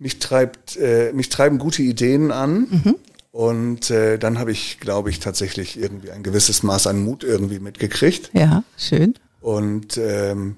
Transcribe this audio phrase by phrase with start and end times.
[0.00, 2.66] mich treibt, äh, mich treiben gute Ideen an.
[2.70, 2.96] Mhm.
[3.32, 7.60] Und äh, dann habe ich, glaube ich, tatsächlich irgendwie ein gewisses Maß an Mut irgendwie
[7.60, 8.30] mitgekriegt.
[8.32, 9.14] Ja, schön.
[9.40, 10.56] Und ähm,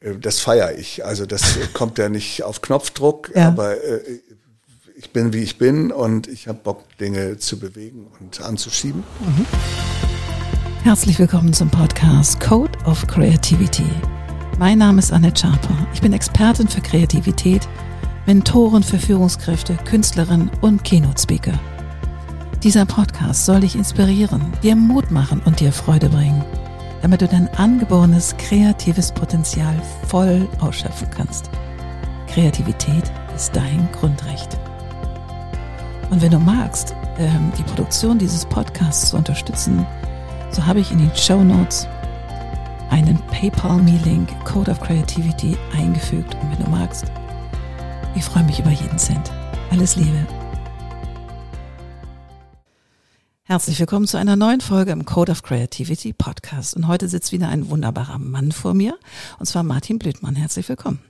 [0.00, 1.06] äh, das feiere ich.
[1.06, 1.42] Also das
[1.72, 3.48] kommt ja nicht auf Knopfdruck, ja.
[3.48, 4.00] aber äh,
[4.96, 9.02] ich bin wie ich bin und ich habe Bock, Dinge zu bewegen und anzuschieben.
[9.20, 9.46] Mhm.
[10.82, 13.90] Herzlich willkommen zum Podcast Code of Creativity.
[14.58, 15.86] Mein Name ist Annette Schaper.
[15.94, 17.66] Ich bin Expertin für Kreativität,
[18.26, 21.52] Mentorin für Führungskräfte, Künstlerin und Keynote-Speaker.
[22.62, 26.42] Dieser Podcast soll dich inspirieren, dir Mut machen und dir Freude bringen,
[27.02, 29.74] damit du dein angeborenes kreatives Potenzial
[30.08, 31.50] voll ausschöpfen kannst.
[32.26, 34.58] Kreativität ist dein Grundrecht.
[36.08, 39.84] Und wenn du magst, ähm, die Produktion dieses Podcasts zu unterstützen,
[40.50, 41.86] so habe ich in den Show Notes
[42.88, 46.34] einen PayPal-Me-Link Code of Creativity eingefügt.
[46.40, 47.12] Und wenn du magst,
[48.16, 49.32] ich freue mich über jeden Cent.
[49.70, 50.26] Alles Liebe.
[53.42, 56.76] Herzlich willkommen zu einer neuen Folge im Code of Creativity Podcast.
[56.76, 58.96] Und heute sitzt wieder ein wunderbarer Mann vor mir,
[59.38, 60.36] und zwar Martin Blüthmann.
[60.36, 61.00] Herzlich willkommen.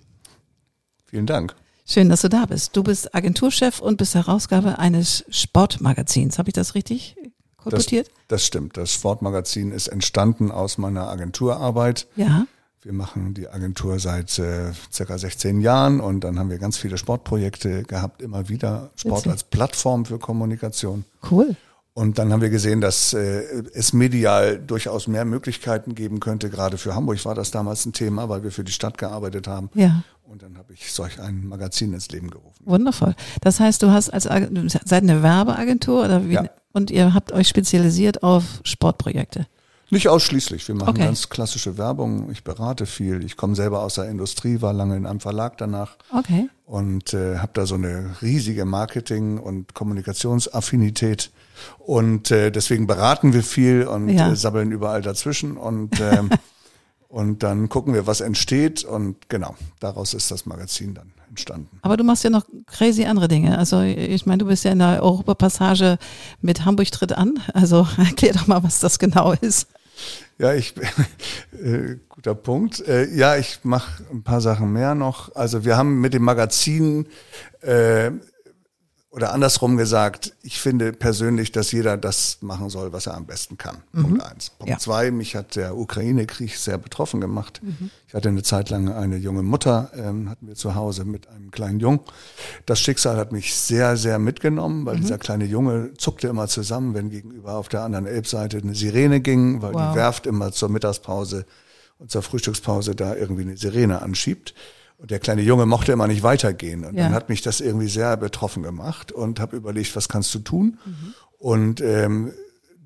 [1.05, 1.55] Vielen Dank.
[1.87, 2.75] Schön, dass du da bist.
[2.77, 6.39] Du bist Agenturchef und bist Herausgaber eines Sportmagazins.
[6.39, 7.17] Habe ich das richtig
[7.59, 8.09] kolportiert?
[8.09, 8.77] Das, das stimmt.
[8.79, 12.07] Das Sportmagazin ist entstanden aus meiner Agenturarbeit.
[12.17, 12.47] Ja.
[12.85, 16.99] Wir machen die Agentur seit äh, circa 16 Jahren und dann haben wir ganz viele
[16.99, 19.33] Sportprojekte gehabt, immer wieder Sport Witzig.
[19.33, 21.07] als Plattform für Kommunikation.
[21.31, 21.57] Cool.
[21.95, 26.51] Und dann haben wir gesehen, dass äh, es medial durchaus mehr Möglichkeiten geben könnte.
[26.51, 29.71] Gerade für Hamburg war das damals ein Thema, weil wir für die Stadt gearbeitet haben.
[29.75, 30.03] Ja.
[30.25, 32.65] Und dann habe ich solch ein Magazin ins Leben gerufen.
[32.67, 33.15] Wundervoll.
[33.41, 36.35] Das heißt, du hast als seid eine Werbeagentur oder wie?
[36.35, 36.45] Ja.
[36.73, 39.47] Und ihr habt euch spezialisiert auf Sportprojekte.
[39.95, 40.67] Nicht ausschließlich.
[40.67, 41.05] Wir machen okay.
[41.05, 42.29] ganz klassische Werbung.
[42.33, 43.25] Ich berate viel.
[43.25, 45.97] Ich komme selber aus der Industrie, war lange in einem Verlag danach.
[46.13, 46.49] Okay.
[46.67, 51.31] Und äh, habe da so eine riesige Marketing- und Kommunikationsaffinität.
[51.79, 54.33] Und äh, deswegen beraten wir viel und ja.
[54.33, 56.31] äh, sabbeln überall dazwischen und ähm,
[57.09, 61.79] und dann gucken wir, was entsteht und genau, daraus ist das Magazin dann entstanden.
[61.83, 63.57] Aber du machst ja noch crazy andere Dinge.
[63.59, 65.99] Also ich meine, du bist ja in der Europapassage
[66.41, 67.39] mit Hamburg tritt an.
[67.53, 69.69] Also erklär doch mal, was das genau ist.
[70.39, 70.75] Ja, ich
[71.63, 72.81] äh, guter Punkt.
[72.87, 75.35] Äh, ja, ich mache ein paar Sachen mehr noch.
[75.35, 77.07] Also wir haben mit dem Magazin
[77.61, 78.11] äh,
[79.15, 83.57] oder andersrum gesagt, ich finde persönlich, dass jeder das machen soll, was er am besten
[83.57, 83.77] kann.
[83.93, 84.03] Mhm.
[84.03, 84.51] Punkt eins.
[84.51, 84.79] Punkt ja.
[84.79, 87.61] zwei, mich hat der Ukraine-Krieg sehr betroffen gemacht.
[87.63, 87.91] Mhm.
[88.09, 91.53] Ich hatte eine Zeit lang eine junge Mutter, ähm, hatten wir zu Hause mit einem
[91.53, 92.01] kleinen Jungen.
[92.67, 95.03] Das Schicksal hat mich sehr, sehr mitgenommen, weil mhm.
[95.03, 99.63] dieser kleine Junge zuckte immer zusammen, wenn gegenüber auf der anderen Elbseite eine Sirene ging,
[99.63, 99.93] weil wow.
[99.93, 101.47] die Werft immer zur Mittagspause
[101.99, 104.55] und zur Frühstückspause da irgendwie eine Sirene anschiebt.
[104.99, 106.85] Und der kleine Junge mochte immer nicht weitergehen.
[106.85, 107.05] Und ja.
[107.05, 110.79] dann hat mich das irgendwie sehr betroffen gemacht und habe überlegt, was kannst du tun?
[110.85, 111.15] Mhm.
[111.39, 112.33] Und ähm,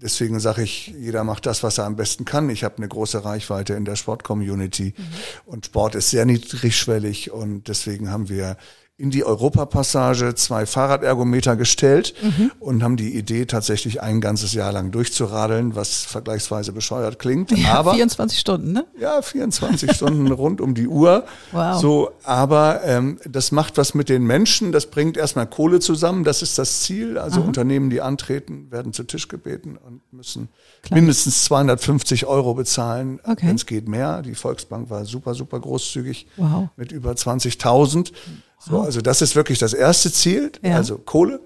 [0.02, 2.50] deswegen sage ich, jeder macht das, was er am besten kann.
[2.50, 5.02] Ich habe eine große Reichweite in der Sport-Community mhm.
[5.46, 8.56] und Sport ist sehr niedrigschwellig und deswegen haben wir
[9.00, 12.50] in die Europapassage zwei Fahrradergometer gestellt mhm.
[12.58, 17.56] und haben die Idee tatsächlich ein ganzes Jahr lang durchzuradeln, was vergleichsweise bescheuert klingt.
[17.56, 18.86] Ja, aber 24 Stunden, ne?
[18.98, 21.26] Ja, 24 Stunden rund um die Uhr.
[21.52, 21.80] Wow.
[21.80, 24.72] So, aber ähm, das macht was mit den Menschen.
[24.72, 26.24] Das bringt erstmal Kohle zusammen.
[26.24, 27.18] Das ist das Ziel.
[27.18, 27.46] Also Aha.
[27.46, 30.48] Unternehmen, die antreten, werden zu Tisch gebeten und müssen
[30.82, 30.98] Klar.
[30.98, 33.46] mindestens 250 Euro bezahlen, okay.
[33.46, 34.22] wenn es geht mehr.
[34.22, 36.68] Die Volksbank war super, super großzügig wow.
[36.76, 38.10] mit über 20.000.
[38.58, 40.76] So, also das ist wirklich das erste Ziel, ja.
[40.76, 41.40] also Kohle,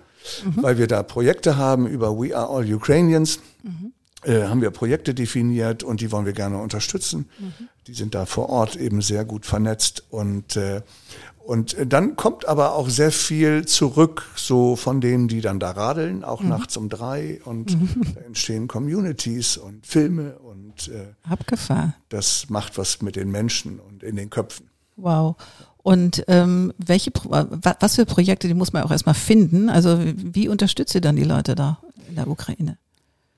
[0.44, 0.62] mhm.
[0.62, 3.38] weil wir da Projekte haben über We Are All Ukrainians.
[3.62, 3.92] Mhm.
[4.24, 7.28] Äh, haben wir Projekte definiert und die wollen wir gerne unterstützen.
[7.40, 7.68] Mhm.
[7.88, 10.82] Die sind da vor Ort eben sehr gut vernetzt und äh,
[11.44, 16.22] und dann kommt aber auch sehr viel zurück, so von denen, die dann da radeln,
[16.22, 16.50] auch mhm.
[16.50, 18.14] nachts um drei und mhm.
[18.14, 21.94] da entstehen Communities und Filme und äh, Abgefahren.
[22.10, 24.68] Das macht was mit den Menschen und in den Köpfen.
[24.96, 25.36] Wow.
[25.82, 29.68] Und ähm, welche, was für Projekte, die muss man auch erstmal finden.
[29.68, 32.78] Also wie unterstützt ihr dann die Leute da in der Ukraine?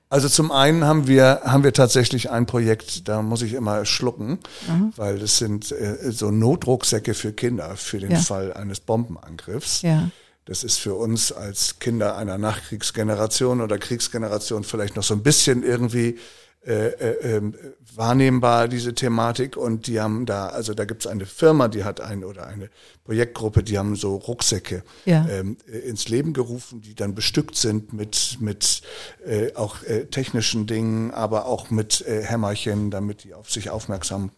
[0.09, 4.39] Also zum einen haben wir haben wir tatsächlich ein Projekt, da muss ich immer schlucken,
[4.67, 4.93] mhm.
[4.95, 8.19] weil das sind äh, so Notrucksäcke für Kinder für den ja.
[8.19, 9.81] Fall eines Bombenangriffs.
[9.81, 10.09] Ja.
[10.45, 15.63] Das ist für uns als Kinder einer Nachkriegsgeneration oder Kriegsgeneration vielleicht noch so ein bisschen
[15.63, 16.19] irgendwie
[16.65, 17.53] äh, äh, ähm,
[17.95, 19.55] wahrnehmbar, diese Thematik.
[19.55, 22.69] Und die haben da, also da gibt es eine Firma, die hat ein oder eine
[23.03, 25.27] Projektgruppe, die haben so Rucksäcke ja.
[25.29, 28.81] ähm, ins Leben gerufen, die dann bestückt sind mit, mit
[29.27, 34.31] äh, auch äh, technischen Dingen, aber auch mit äh, Hämmerchen, damit die auf sich aufmerksam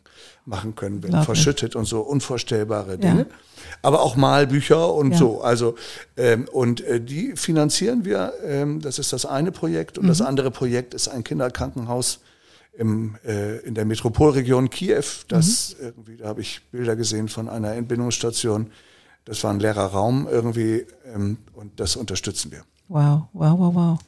[0.46, 3.28] machen können, wenn verschüttet und so unvorstellbare Dinge.
[3.82, 5.18] Aber auch Malbücher und Ja.
[5.18, 5.42] so.
[5.42, 5.76] Also
[6.18, 8.34] ähm, und äh, die finanzieren wir.
[8.44, 10.10] Ähm, das ist das eine Projekt und Mhm.
[10.10, 12.20] das andere Projekt ist ein Kinderkrankenhaus
[12.78, 15.04] im, äh, in der Metropolregion Kiew.
[15.28, 15.86] Das Mhm.
[15.86, 18.72] irgendwie, da habe ich Bilder gesehen von einer Entbindungsstation.
[19.26, 22.62] Das war ein leerer Raum irgendwie ähm, und das unterstützen wir.
[22.88, 24.00] Wow, wow, wow, wow.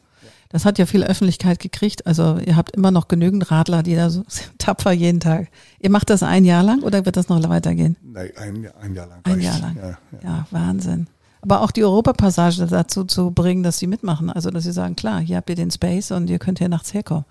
[0.51, 2.07] Das hat ja viel Öffentlichkeit gekriegt.
[2.07, 4.23] Also ihr habt immer noch genügend Radler, die da so
[4.57, 5.47] tapfer jeden Tag.
[5.79, 7.95] Ihr macht das ein Jahr lang oder wird das noch weitergehen?
[8.01, 9.19] Nein, ein, Jahr- ein Jahr lang.
[9.23, 9.43] Ein reicht.
[9.45, 9.75] Jahr lang.
[9.77, 9.97] Ja, ja.
[10.23, 11.07] Ja, Wahnsinn.
[11.41, 14.29] Aber auch die Europapassage dazu zu bringen, dass sie mitmachen.
[14.29, 16.93] Also dass sie sagen, klar, hier habt ihr den Space und ihr könnt hier nachts
[16.93, 17.25] herkommen.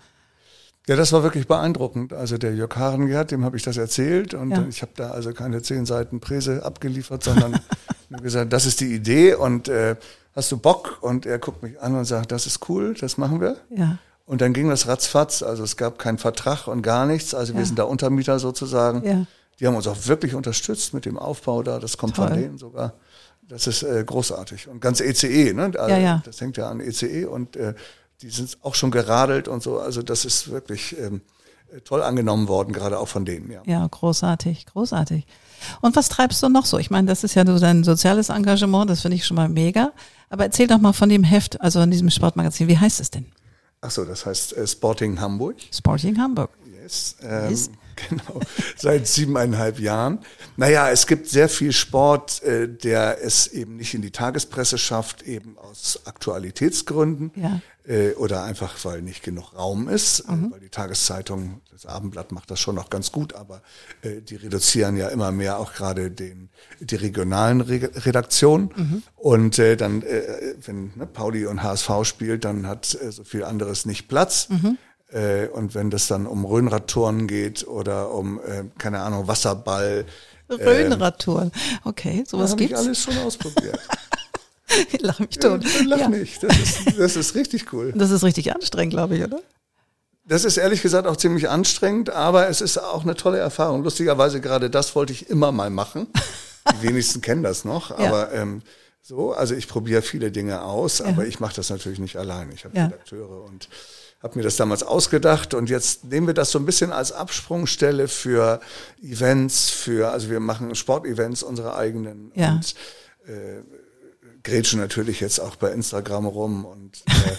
[0.86, 2.14] Ja, das war wirklich beeindruckend.
[2.14, 4.64] Also der Jörg Harengert, dem habe ich das erzählt und Ja.
[4.68, 7.58] ich habe da also keine zehn Seiten Präse abgeliefert, sondern
[8.08, 9.96] nur gesagt, das ist die Idee und äh,
[10.38, 10.98] hast du Bock?
[11.02, 13.56] Und er guckt mich an und sagt, das ist cool, das machen wir.
[13.70, 15.42] Ja, Und dann ging das ratzfatz.
[15.42, 17.34] Also es gab keinen Vertrag und gar nichts.
[17.34, 17.66] Also wir Ja.
[17.66, 19.04] sind da Untermieter sozusagen.
[19.06, 19.26] ja.
[19.60, 21.80] Die haben uns auch wirklich unterstützt mit dem Aufbau da.
[21.80, 22.28] Das kommt Toll.
[22.28, 22.92] von denen sogar.
[23.48, 24.68] Das ist äh, großartig.
[24.68, 25.72] Und ganz ECE, ne?
[25.76, 26.22] Also, Ja, ja.
[26.24, 27.74] Das hängt ja an ECE und äh,
[28.22, 29.80] die sind auch schon geradelt und so.
[29.80, 31.22] Also das ist wirklich ähm,
[31.84, 33.62] toll angenommen worden, gerade auch von denen, ja.
[33.66, 35.26] Ja, großartig, großartig.
[35.80, 36.78] Und was treibst du noch so?
[36.78, 39.92] Ich meine, das ist ja so dein soziales Engagement, das finde ich schon mal mega.
[40.30, 42.68] Aber erzähl doch mal von dem Heft, also in diesem Sportmagazin.
[42.68, 43.26] Wie heißt es denn?
[43.80, 45.56] Ach so, das heißt äh, Sporting Hamburg.
[45.72, 46.50] Sporting Hamburg.
[46.82, 47.16] Yes.
[47.22, 47.70] Ähm, Yes.
[48.08, 48.40] Genau,
[48.76, 50.20] seit siebeneinhalb Jahren.
[50.56, 55.22] Naja, es gibt sehr viel Sport, äh, der es eben nicht in die Tagespresse schafft,
[55.22, 57.60] eben aus Aktualitätsgründen Ja.
[57.86, 62.50] äh, oder einfach, weil nicht genug Raum ist, äh, weil die Tageszeitung, das Abendblatt macht
[62.50, 63.62] das schon noch ganz gut, aber
[64.02, 66.48] äh, die reduzieren ja immer mehr auch gerade den
[66.80, 72.66] die regionalen Re Redaktionen und äh, dann, äh, wenn ne, Pauli und HSV spielt, dann
[72.66, 74.48] hat äh, so viel anderes nicht Platz.
[75.10, 80.04] Äh, und wenn das dann um Röhnradtouren geht oder um, äh, keine Ahnung, Wasserball,
[80.50, 81.52] Röhnradtouren.
[81.84, 82.84] Okay, sowas habe ich gibt's.
[82.84, 83.78] alles schon ausprobiert.
[84.92, 85.64] Ich lach mich tot.
[85.64, 86.08] Äh, Lach Ja.
[86.10, 87.90] nicht, das ist, das ist richtig cool.
[87.96, 89.40] Das ist richtig anstrengend, glaube ich, oder?
[90.26, 93.82] Das ist ehrlich gesagt auch ziemlich anstrengend, aber es ist auch eine tolle Erfahrung.
[93.82, 96.06] Lustigerweise gerade das wollte ich immer mal machen.
[96.70, 98.08] Die wenigsten kennen das noch, Ja.
[98.08, 98.60] aber ähm,
[99.00, 102.52] so, also ich probiere viele Dinge aus, aber ich mache das natürlich nicht allein.
[102.52, 102.84] Ich habe Ja.
[102.84, 103.70] Redakteure und
[104.22, 108.08] habe mir das damals ausgedacht und jetzt nehmen wir das so ein bisschen als Absprungstelle
[108.08, 108.60] für
[109.00, 112.52] Events, für, also wir machen Sportevents, unsere eigenen Ja.
[112.54, 112.74] und
[113.26, 113.62] äh,
[114.42, 117.36] grätschen natürlich jetzt auch bei Instagram rum und äh,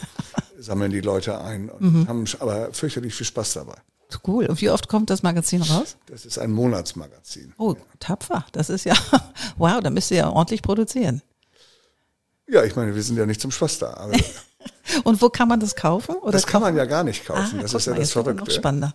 [0.61, 2.07] sammeln die Leute ein und Mhm.
[2.07, 3.75] haben aber fürchterlich viel Spaß dabei.
[4.25, 4.47] Cool.
[4.47, 5.95] Und wie oft kommt das Magazin raus?
[6.07, 7.53] Das ist ein Monatsmagazin.
[7.59, 8.43] Oh, tapfer.
[8.53, 8.95] Das ist ja,
[9.57, 11.21] wow, da müsst ihr ja ordentlich produzieren.
[12.47, 14.09] Ja, ich meine, wir sind ja nicht zum Spaß da.
[15.03, 16.15] Und wo kann man das kaufen?
[16.15, 17.57] Oder das kann man ja gar nicht kaufen.
[17.59, 18.51] Ah, das ist ja mal, das wird Noch Verrückte.
[18.55, 18.93] spannender.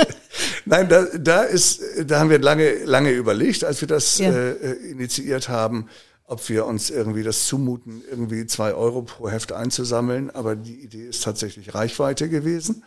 [0.64, 4.30] Nein, da, da ist, da haben wir lange, lange überlegt, als wir das Ja.
[4.30, 5.88] äh, initiiert haben,
[6.24, 10.30] ob wir uns irgendwie das zumuten, irgendwie zwei Euro pro Heft einzusammeln.
[10.30, 12.84] Aber die Idee ist tatsächlich Reichweite gewesen.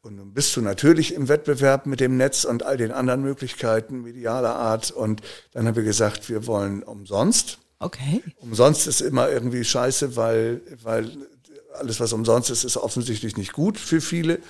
[0.00, 4.02] Und nun bist du natürlich im Wettbewerb mit dem Netz und all den anderen Möglichkeiten
[4.02, 4.90] medialer Art.
[4.90, 5.20] Und
[5.52, 7.58] dann haben wir gesagt, wir wollen umsonst.
[7.78, 8.22] Okay.
[8.36, 11.10] Umsonst ist immer irgendwie scheiße, weil, weil
[11.74, 14.40] alles, was umsonst ist, ist offensichtlich nicht gut für viele.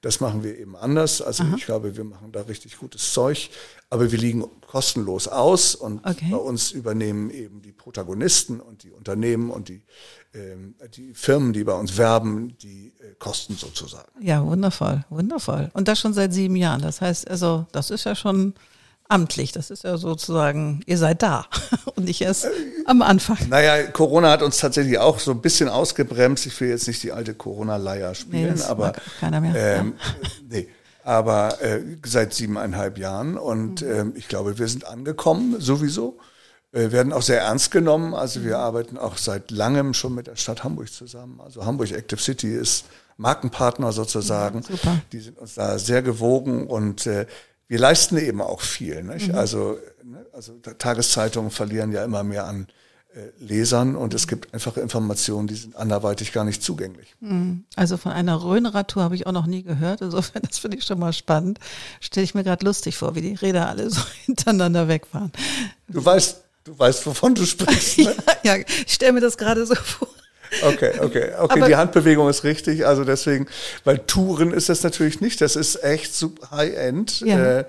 [0.00, 1.20] Das machen wir eben anders.
[1.20, 3.50] Also ich glaube, wir machen da richtig gutes Zeug,
[3.90, 6.28] aber wir liegen kostenlos aus und Okay.
[6.30, 9.82] bei uns übernehmen eben die Protagonisten und die Unternehmen und die,
[10.34, 14.06] ähm, die Firmen, die bei uns werben, die äh, Kosten sozusagen.
[14.24, 15.68] Ja, wundervoll, wundervoll.
[15.74, 16.80] Und das schon seit sieben Jahren.
[16.80, 18.54] Das heißt, also, das ist ja schon
[19.08, 19.52] amtlich.
[19.52, 21.46] Das ist ja sozusagen, ihr seid da
[21.96, 22.46] und nicht erst
[22.86, 23.38] am Anfang.
[23.48, 26.46] Naja, Corona hat uns tatsächlich auch so ein bisschen ausgebremst.
[26.46, 29.54] Ich will jetzt nicht die alte Corona-Leier spielen, das aber keiner mehr.
[29.80, 29.94] Ähm,
[30.48, 30.68] nee,
[31.04, 33.38] aber äh, seit siebeneinhalb Jahren Mhm.
[33.38, 36.18] und ähm, ich glaube, wir sind angekommen sowieso.
[36.70, 38.12] Äh, werden auch sehr ernst genommen.
[38.12, 38.44] Also Mhm.
[38.44, 41.40] wir arbeiten auch seit langem schon mit der Stadt Hamburg zusammen.
[41.42, 42.84] Also Hamburg Active City ist
[43.16, 44.60] Markenpartner sozusagen.
[44.60, 45.00] Ja, super.
[45.10, 47.26] Die sind uns da sehr gewogen und äh,
[47.68, 49.02] wir leisten eben auch viel.
[49.02, 49.28] Nicht?
[49.28, 49.34] Mhm.
[49.34, 52.66] Also, ne, also Tageszeitungen verlieren ja immer mehr an
[53.14, 57.14] äh, Lesern und es gibt einfache Informationen, die sind anderweitig gar nicht zugänglich.
[57.76, 60.00] Also von einer Röhnradtour habe ich auch noch nie gehört.
[60.00, 61.58] Insofern, das finde ich schon mal spannend.
[62.00, 65.32] Stelle ich mir gerade lustig vor, wie die Räder alle so hintereinander wegfahren.
[65.88, 67.98] Du weißt, du weißt, wovon du sprichst.
[67.98, 68.14] Ne?
[68.44, 70.08] Ja, ich stelle mir das gerade so vor.
[70.62, 71.32] Okay, okay, okay.
[71.34, 72.86] Aber- die Handbewegung ist richtig.
[72.86, 73.46] Also deswegen,
[73.84, 75.40] weil Touren ist das natürlich nicht.
[75.40, 77.20] Das ist echt super High-End.
[77.20, 77.38] Ja.
[77.60, 77.64] Äh,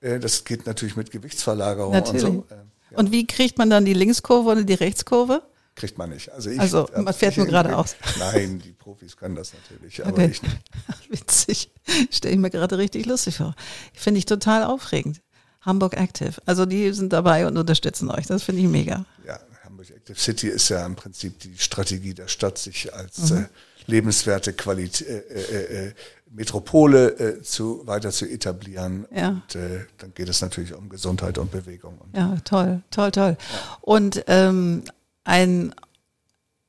[0.00, 2.24] äh, das geht natürlich mit Gewichtsverlagerung Natürlich.
[2.24, 2.54] und so.
[2.54, 2.58] Äh,
[2.92, 5.42] ja, Und wie kriegt man dann die Linkskurve oder die Rechtskurve?
[5.76, 6.30] kriegt man nicht.
[6.30, 7.96] Also, ich, Also, man fährt nur geradeaus.
[8.18, 10.28] Nein, die Profis können das natürlich, aber Okay.
[10.32, 10.56] ich nicht.
[11.08, 11.70] Witzig.
[12.10, 13.54] Stelle ich mir gerade richtig lustig vor.
[13.94, 15.22] Finde ich total aufregend.
[15.62, 16.34] Hamburg Active.
[16.44, 18.26] Also die sind dabei und unterstützen euch.
[18.26, 19.06] Das finde ich mega.
[19.26, 19.38] Ja,
[19.80, 23.38] Hamburg Active City ist ja im Prinzip die Strategie der Stadt, sich als mhm.
[23.38, 23.44] äh,
[23.86, 25.94] lebenswerte Qualität, äh, äh, äh,
[26.30, 29.06] Metropole äh, zu, weiter zu etablieren.
[29.14, 29.28] Ja.
[29.28, 31.98] Und äh, dann geht es natürlich um Gesundheit und Bewegung.
[31.98, 33.36] Und ja, toll, toll, toll.
[33.38, 33.78] Ja.
[33.80, 34.82] Und ähm,
[35.24, 35.74] ein,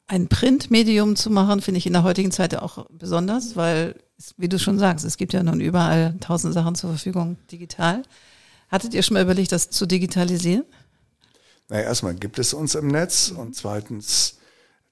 [0.07, 3.95] ein Printmedium zu machen, finde ich in der heutigen Zeit auch besonders, weil,
[4.37, 8.03] wie du schon sagst, es gibt ja nun überall tausend Sachen zur Verfügung digital.
[8.69, 10.63] Hattet ihr schon mal überlegt, das zu digitalisieren?
[11.71, 14.35] Naja, erstmal gibt es uns im Netz und zweitens,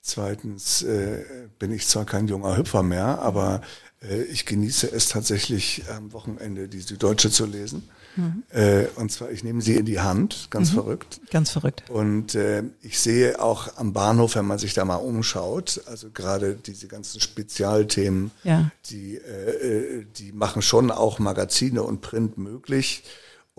[0.01, 1.25] zweitens äh,
[1.59, 3.59] bin ich zwar kein junger Hüpfer mehr, aber
[4.01, 7.89] äh, ich genieße es tatsächlich am Wochenende die Süddeutsche zu lesen.
[8.15, 8.43] Mhm.
[8.51, 10.75] Äh, und zwar, ich nehme sie in die Hand, ganz mhm.
[10.75, 11.19] verrückt.
[11.31, 11.83] Ganz verrückt.
[11.89, 16.55] Und äh, ich sehe auch am Bahnhof, wenn man sich da mal umschaut, also gerade
[16.55, 18.71] diese ganzen Spezialthemen, ja.
[18.89, 23.03] die, äh, äh die machen schon auch Magazine und Print möglich.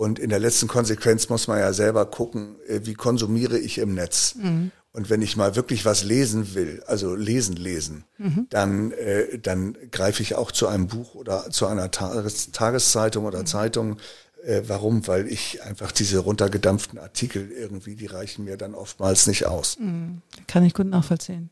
[0.00, 3.92] Und in der letzten Konsequenz muss man ja selber gucken, äh, wie konsumiere ich im
[3.92, 4.34] Netz.
[4.34, 4.70] Mhm.
[4.94, 8.46] Und wenn ich mal wirklich was lesen will, also lesen, lesen, mhm.
[8.48, 13.40] dann, äh, dann greife ich auch zu einem Buch oder zu einer Tages Tageszeitung oder
[13.40, 13.46] mhm.
[13.46, 13.96] Zeitung.
[14.42, 15.06] Äh, warum?
[15.06, 19.78] Weil ich einfach diese runtergedampften Artikel irgendwie, die reichen mir dann oftmals nicht aus.
[19.78, 20.22] Mhm.
[20.46, 21.50] Kann ich gut nachvollziehen.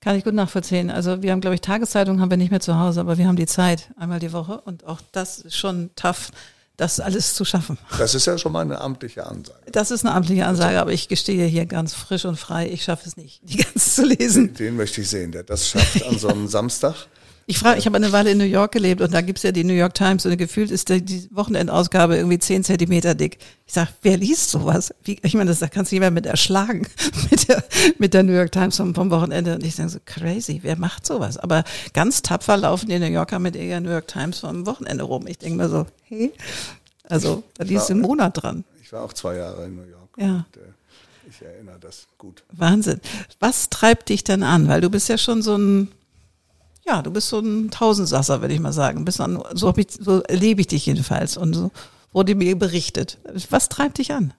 [0.00, 0.90] Kann ich gut nachvollziehen.
[0.90, 3.36] Also wir haben, glaube ich, Tageszeitungen haben wir nicht mehr zu Hause, aber wir haben
[3.36, 6.32] die Zeit einmal die Woche und auch das ist schon tough
[6.76, 7.78] das alles zu schaffen.
[7.98, 9.58] Das ist ja schon mal eine amtliche Ansage.
[9.70, 13.08] Das ist eine amtliche Ansage, aber ich gestehe hier ganz frisch und frei, ich schaffe
[13.08, 14.48] es nicht, die ganz zu lesen.
[14.48, 16.94] Den, den möchte ich sehen, der das schafft an so einem Samstag.
[17.52, 19.62] Ich frage, ich habe eine Weile in New York gelebt und da gibt's ja die
[19.62, 23.36] New York Times und gefühlt ist die Wochenendausgabe irgendwie zehn Zentimeter dick.
[23.66, 24.94] Ich sag, wer liest sowas?
[25.04, 26.86] Wie, ich meine, das da kannst du jemand mit erschlagen
[27.30, 27.62] mit der,
[27.98, 29.54] mit der New York Times vom, vom Wochenende.
[29.56, 31.36] Und ich denke so, crazy, wer macht sowas?
[31.36, 35.26] Aber ganz tapfer laufen die New Yorker mit ihrer New York Times vom Wochenende rum.
[35.26, 36.32] Ich denke mir so, hey,
[37.10, 38.64] also da liest du einen Monat dran.
[38.82, 40.08] Ich war auch zwei Jahre in New York.
[40.16, 40.46] Ja.
[40.46, 42.44] Und, äh, ich erinnere das gut.
[42.50, 43.02] Wahnsinn.
[43.40, 44.68] Was treibt dich denn an?
[44.68, 45.92] Weil du bist ja schon so ein
[46.86, 49.04] ja, du bist so ein Tausendsasser, würde ich mal sagen.
[49.04, 51.70] Bist an, so, ich, so erlebe ich dich jedenfalls und so
[52.12, 53.18] wurde mir berichtet.
[53.50, 54.34] Was treibt dich an?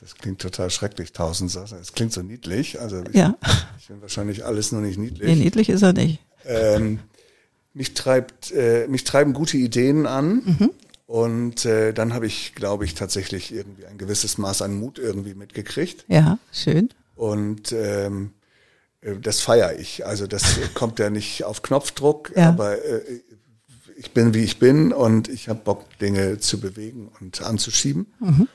[0.00, 1.80] Das klingt total schrecklich, Tausendsasser.
[1.80, 2.80] Es klingt so niedlich.
[2.80, 3.36] Also ich, ja.
[3.78, 5.28] ich bin wahrscheinlich alles nur nicht niedlich.
[5.28, 6.18] Nee, niedlich ist er nicht.
[6.44, 7.00] Ähm,
[7.72, 10.42] mich treibt, äh, mich treiben gute Ideen an.
[10.44, 10.70] Mhm.
[11.06, 15.34] Und äh, dann habe ich, glaube ich, tatsächlich irgendwie ein gewisses Maß an Mut irgendwie
[15.34, 16.04] mitgekriegt.
[16.08, 16.90] Ja, schön.
[17.14, 18.43] Und ähm, äh,
[19.20, 20.06] das feiere ich.
[20.06, 22.48] Also das kommt ja nicht auf Knopfdruck, ja.
[22.48, 23.20] aber äh,
[23.96, 28.06] ich bin wie ich bin und ich habe Bock, Dinge zu bewegen und anzuschieben.
[28.20, 28.48] Mhm.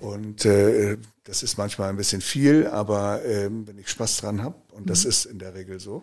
[0.00, 4.56] Und äh, das ist manchmal ein bisschen viel, aber äh, wenn ich Spaß dran habe,
[4.72, 4.88] und mhm.
[4.88, 6.02] das ist in der Regel so,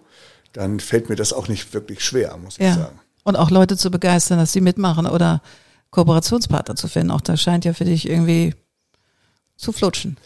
[0.53, 2.69] dann fällt mir das auch nicht wirklich schwer, muss ja.
[2.69, 2.99] ich sagen.
[3.23, 5.41] Und auch Leute zu begeistern, dass sie mitmachen oder
[5.89, 7.11] Kooperationspartner zu finden.
[7.11, 8.55] Auch das scheint ja für dich irgendwie
[9.57, 10.17] zu flutschen.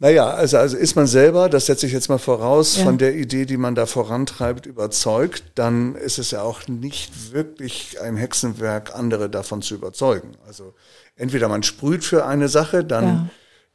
[0.00, 2.84] Naja, also, also ist man selber, das setze ich jetzt mal voraus, ja.
[2.84, 8.00] von der Idee, die man da vorantreibt, überzeugt, dann ist es ja auch nicht wirklich
[8.00, 10.36] ein Hexenwerk, andere davon zu überzeugen.
[10.46, 10.74] Also
[11.16, 13.28] entweder man sprüht für eine Sache, dann, ja.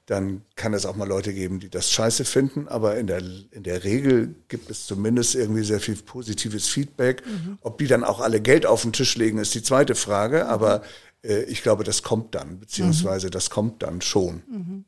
[0.05, 3.63] dann kann es auch mal Leute geben, die das scheiße finden, aber in der, in
[3.63, 7.21] der Regel gibt es zumindest irgendwie sehr viel positives Feedback.
[7.25, 7.57] Mhm.
[7.59, 10.83] Ob die dann auch alle Geld auf den Tisch legen, ist die zweite Frage, aber
[11.21, 13.31] äh, ich glaube, das kommt dann, beziehungsweise mhm.
[13.31, 14.41] das kommt dann schon.
[14.49, 14.85] Mhm.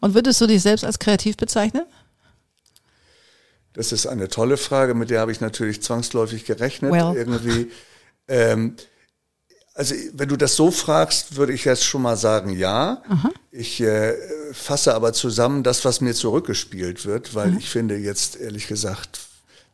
[0.00, 1.84] Und würdest du dich selbst als kreativ bezeichnen?
[3.72, 6.92] Das ist eine tolle Frage, mit der habe ich natürlich zwangsläufig gerechnet.
[6.92, 7.14] Well.
[7.14, 7.70] Irgendwie.
[8.26, 8.76] Ähm,
[9.74, 13.02] also wenn du das so fragst, würde ich jetzt schon mal sagen, ja.
[13.06, 13.30] Aha.
[13.50, 14.14] Ich äh,
[14.52, 17.58] fasse aber zusammen das, was mir zurückgespielt wird, weil mhm.
[17.58, 19.20] ich finde jetzt ehrlich gesagt,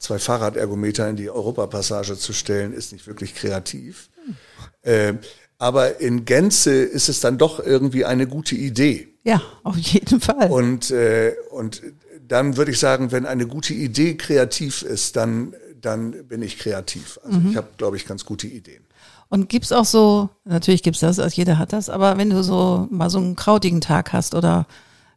[0.00, 4.10] zwei Fahrradergometer in die Europapassage zu stellen, ist nicht wirklich kreativ.
[4.26, 4.36] Mhm.
[4.82, 5.14] Äh,
[5.58, 9.11] aber in Gänze ist es dann doch irgendwie eine gute Idee.
[9.24, 10.50] Ja, auf jeden Fall.
[10.50, 11.82] Und, äh, und
[12.26, 17.18] dann würde ich sagen, wenn eine gute Idee kreativ ist, dann, dann bin ich kreativ.
[17.24, 17.50] Also mhm.
[17.50, 18.84] ich habe, glaube ich, ganz gute Ideen.
[19.28, 22.86] Und gibt's auch so, natürlich gibt's das, also jeder hat das, aber wenn du so
[22.90, 24.66] mal so einen krautigen Tag hast oder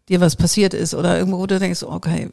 [0.07, 2.29] dir was passiert ist oder irgendwo, wo du denkst, okay,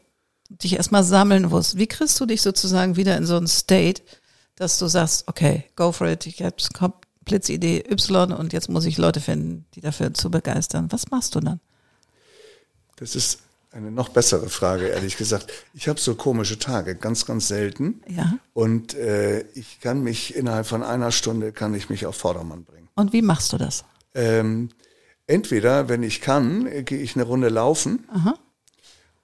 [0.49, 4.03] dich erstmal sammeln musst, wie kriegst du dich sozusagen wieder in so ein State,
[4.55, 6.69] dass du sagst, okay, go for it, ich hab's,
[7.25, 10.91] Blitzidee Y und jetzt muss ich Leute finden, die dafür zu begeistern.
[10.91, 11.61] Was machst du dann?
[12.97, 13.41] Das ist
[13.73, 15.51] eine noch bessere Frage, ehrlich gesagt.
[15.73, 18.03] Ich habe so komische Tage, ganz, ganz selten.
[18.07, 18.35] Ja.
[18.53, 22.89] Und äh, ich kann mich innerhalb von einer Stunde kann ich mich auf Vordermann bringen.
[22.95, 23.85] Und wie machst du das?
[24.15, 24.69] Ähm,
[25.27, 28.35] entweder, wenn ich kann, äh, gehe ich eine Runde laufen Aha.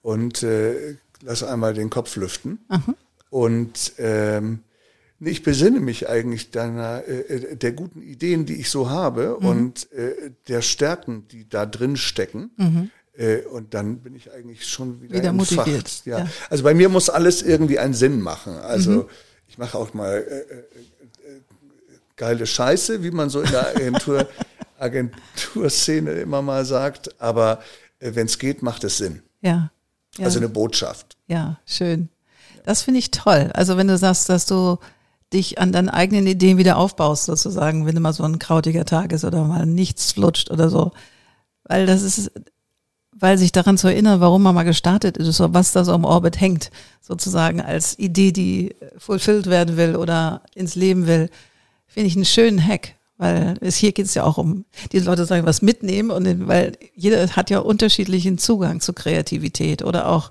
[0.01, 2.65] und äh, lasse einmal den Kopf lüften.
[2.69, 2.95] Aha.
[3.31, 4.61] Und ähm,
[5.21, 9.47] ich besinne mich eigentlich deiner, äh, der guten Ideen, die ich so habe mhm.
[9.47, 12.51] und äh, der Stärken, die da drin stecken.
[12.57, 12.91] Mhm.
[13.17, 16.03] Äh, und dann bin ich eigentlich schon wieder, wieder motiviert.
[16.05, 16.21] Ja.
[16.21, 16.29] ja.
[16.51, 18.55] Also bei mir muss alles irgendwie einen Sinn machen.
[18.59, 19.09] Also mhm.
[19.49, 20.65] ich mache auch mal äh, äh,
[22.17, 24.29] geile Scheiße, wie man so in der Agentur,
[24.79, 27.21] Agenturszene immer mal sagt.
[27.21, 27.61] Aber
[27.99, 29.23] wenn es geht, macht es Sinn.
[29.41, 29.73] Ja.
[30.17, 30.25] ja.
[30.25, 31.17] Also eine Botschaft.
[31.27, 32.09] Ja, schön.
[32.65, 33.51] Das finde ich toll.
[33.55, 34.79] Also wenn du sagst, dass du
[35.33, 39.25] dich an deinen eigenen Ideen wieder aufbaust, sozusagen, wenn mal so ein krautiger Tag ist
[39.25, 40.93] oder mal nichts flutscht oder so.
[41.65, 42.31] Weil das ist,
[43.13, 46.41] weil sich daran zu erinnern, warum man mal gestartet ist, was da so im Orbit
[46.41, 46.71] hängt,
[47.01, 51.29] sozusagen als Idee, die fulfilled werden will oder ins Leben will,
[51.87, 52.95] finde ich einen schönen Hack.
[53.19, 56.79] Weil es hier geht es ja auch um, die Leute sagen, was mitnehmen und weil
[56.95, 60.31] jeder hat ja unterschiedlichen Zugang zu Kreativität oder auch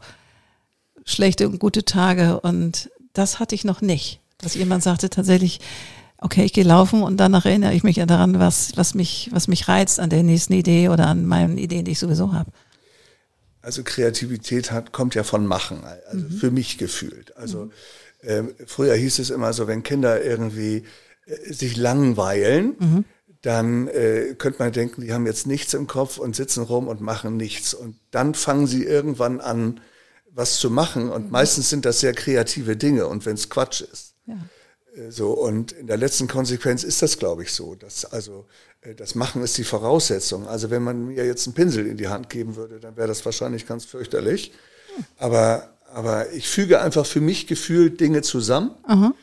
[1.03, 5.59] schlechte und gute Tage und das hatte ich noch nicht dass jemand sagte tatsächlich,
[6.19, 9.47] okay, ich gehe laufen und danach erinnere ich mich ja daran, was, was, mich, was
[9.47, 12.51] mich reizt an der nächsten Idee oder an meinen Ideen, die ich sowieso habe.
[13.61, 16.31] Also Kreativität hat, kommt ja von Machen, also mhm.
[16.31, 17.35] für mich gefühlt.
[17.35, 17.71] Also mhm.
[18.23, 20.83] ähm, früher hieß es immer so, wenn Kinder irgendwie
[21.25, 23.05] äh, sich langweilen, mhm.
[23.41, 27.01] dann äh, könnte man denken, die haben jetzt nichts im Kopf und sitzen rum und
[27.01, 27.73] machen nichts.
[27.73, 29.81] Und dann fangen sie irgendwann an,
[30.31, 31.09] was zu machen.
[31.09, 31.31] Und mhm.
[31.31, 33.07] meistens sind das sehr kreative Dinge.
[33.07, 34.37] Und wenn es Quatsch ist, ja.
[34.95, 37.75] Äh, so, und in der letzten Konsequenz ist das, glaube ich, so.
[37.75, 38.45] Dass, also,
[38.81, 40.47] äh, das Machen ist die Voraussetzung.
[40.47, 43.25] Also, wenn man mir jetzt einen Pinsel in die Hand geben würde, dann wäre das
[43.25, 44.51] wahrscheinlich ganz fürchterlich.
[44.95, 45.05] Hm.
[45.17, 48.71] Aber, aber ich füge einfach für mich gefühlt Dinge zusammen.
[48.83, 49.13] Aha.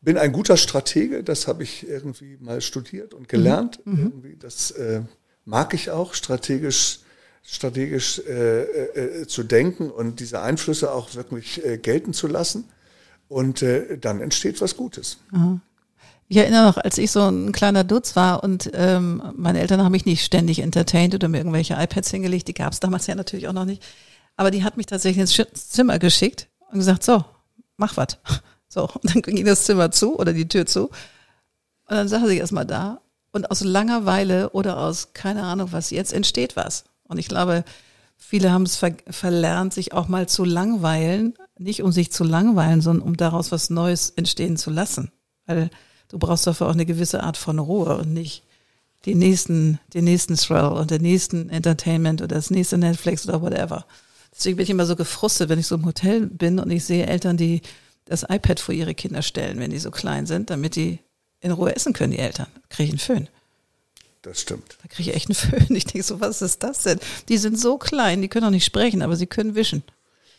[0.00, 3.80] Bin ein guter Stratege, das habe ich irgendwie mal studiert und gelernt.
[3.84, 3.92] Mhm.
[3.92, 4.00] mhm.
[4.00, 5.00] Irgendwie, das äh,
[5.46, 7.00] mag ich auch, strategisch,
[7.42, 12.68] strategisch äh, äh, zu denken und diese Einflüsse auch wirklich äh, gelten zu lassen.
[13.34, 15.18] Und äh, dann entsteht was Gutes.
[15.32, 15.58] Aha.
[16.28, 19.90] Ich erinnere noch, als ich so ein kleiner Dutz war und ähm, meine Eltern haben
[19.90, 23.48] mich nicht ständig entertained oder mir irgendwelche iPads hingelegt, die gab es damals ja natürlich
[23.48, 23.82] auch noch nicht.
[24.36, 27.24] Aber die hat mich tatsächlich ins Zimmer geschickt und gesagt, so,
[27.76, 28.18] mach was.
[28.68, 30.86] So, und dann ging das Zimmer zu oder die Tür zu.
[30.86, 30.90] Und
[31.90, 36.56] dann saß ich erstmal da und aus Langeweile oder aus keine Ahnung was, jetzt entsteht
[36.56, 36.84] was.
[37.06, 37.64] Und ich glaube,
[38.26, 42.80] viele haben es ver verlernt, sich auch mal zu langweilen nicht um sich zu langweilen,
[42.80, 45.10] sondern um daraus was Neues entstehen zu lassen.
[45.46, 45.70] Weil
[46.08, 48.42] du brauchst dafür auch eine gewisse Art von Ruhe und nicht
[49.06, 53.84] den nächsten, den nächsten Thrill und den nächsten Entertainment oder das nächste Netflix oder whatever.
[54.34, 57.06] Deswegen bin ich immer so gefrustet, wenn ich so im Hotel bin und ich sehe
[57.06, 57.60] Eltern, die
[58.06, 60.98] das iPad vor ihre Kinder stellen, wenn die so klein sind, damit die
[61.40, 62.46] in Ruhe essen können, die Eltern.
[62.68, 63.28] Kriege ich einen Föhn.
[64.24, 64.78] Das stimmt.
[64.82, 65.76] Da kriege ich echt einen Föhn.
[65.76, 66.98] Ich denke so, was ist das denn?
[67.28, 69.84] Die sind so klein, die können auch nicht sprechen, aber sie können wischen.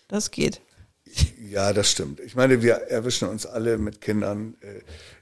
[0.07, 0.59] Das geht.
[1.39, 2.19] Ja, das stimmt.
[2.19, 4.81] Ich meine, wir erwischen uns alle mit Kindern, äh,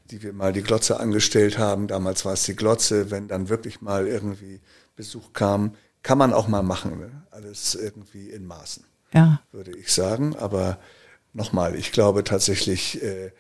[0.10, 1.88] die wir mal die Glotze angestellt haben.
[1.88, 3.12] Damals war es die Glotze.
[3.12, 4.62] Wenn dann wirklich mal irgendwie
[4.96, 7.00] Besuch kam, kann man auch mal machen.
[7.00, 7.24] Ne?
[7.32, 9.42] Alles irgendwie in Maßen, ja.
[9.52, 10.38] würde ich sagen.
[10.38, 10.80] Aber
[11.34, 13.32] nochmal, ich glaube tatsächlich, äh,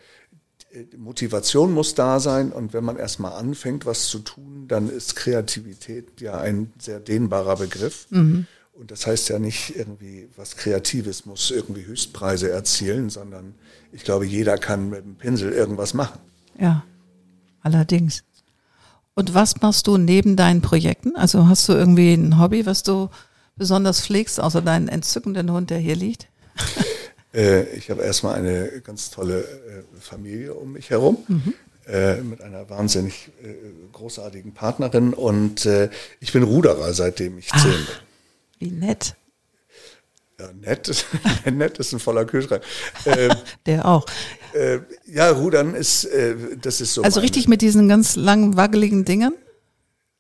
[0.97, 6.19] Motivation muss da sein und wenn man erstmal anfängt, was zu tun, dann ist Kreativität
[6.21, 8.07] ja ein sehr dehnbarer Begriff.
[8.09, 8.47] Mhm.
[8.73, 13.53] Und das heißt ja nicht irgendwie was Kreatives muss irgendwie Höchstpreise erzielen, sondern
[13.91, 16.19] ich glaube, jeder kann mit dem Pinsel irgendwas machen.
[16.59, 16.83] Ja,
[17.61, 18.23] allerdings.
[19.15, 21.15] Und was machst du neben deinen Projekten?
[21.15, 23.09] Also hast du irgendwie ein Hobby, was du
[23.55, 26.27] besonders pflegst, außer deinen entzückenden Hund, der hier liegt?
[27.33, 31.17] äh, ich habe erstmal eine ganz tolle äh, Familie um mich herum.
[31.27, 31.53] Mhm.
[31.85, 33.55] Äh, mit einer wahnsinnig äh,
[33.91, 35.89] großartigen Partnerin und äh,
[36.21, 37.87] ich bin Ruderer, seitdem ich zehn bin.
[38.59, 39.15] Wie nett.
[40.39, 41.05] Ja, nett.
[41.51, 42.63] nett ist ein voller Kühlschrank.
[43.05, 43.33] Ähm,
[43.65, 44.05] Der auch.
[44.53, 47.01] Äh, ja, Rudern ist, äh, das ist so.
[47.01, 47.25] Also meine.
[47.25, 49.33] richtig mit diesen ganz langen, wackeligen Dingern?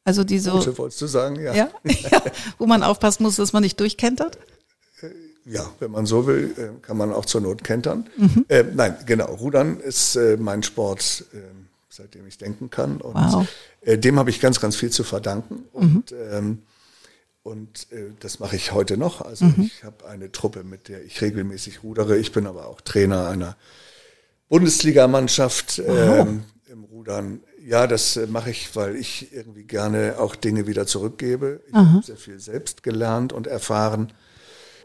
[0.03, 0.51] Also die so.
[0.51, 1.53] Gute, wolltest du sagen, ja.
[1.53, 1.69] ja.
[1.85, 2.21] ja.
[2.57, 4.37] Wo man aufpassen muss, dass man nicht durchkentert?
[5.45, 8.09] Äh, ja, wenn man so will, äh, kann man auch zur Not kentern.
[8.17, 8.45] Mhm.
[8.47, 9.25] Äh, nein, genau.
[9.25, 13.01] Rudern ist äh, mein Sport, ähm, seitdem ich denken kann.
[13.01, 13.47] Und wow.
[13.85, 15.65] dem habe ich ganz, ganz viel zu verdanken.
[15.73, 16.17] Und mhm.
[16.31, 16.57] ähm,
[17.43, 19.21] und äh, das mache ich heute noch.
[19.21, 19.65] Also mhm.
[19.65, 22.17] ich habe eine Truppe, mit der ich regelmäßig rudere.
[22.17, 23.57] Ich bin aber auch Trainer einer
[24.47, 27.41] Bundesligamannschaft ähm, im Rudern.
[27.61, 31.59] Ja, das äh, mache ich, weil ich irgendwie gerne auch Dinge wieder zurückgebe.
[31.67, 34.13] Ich habe sehr viel selbst gelernt und erfahren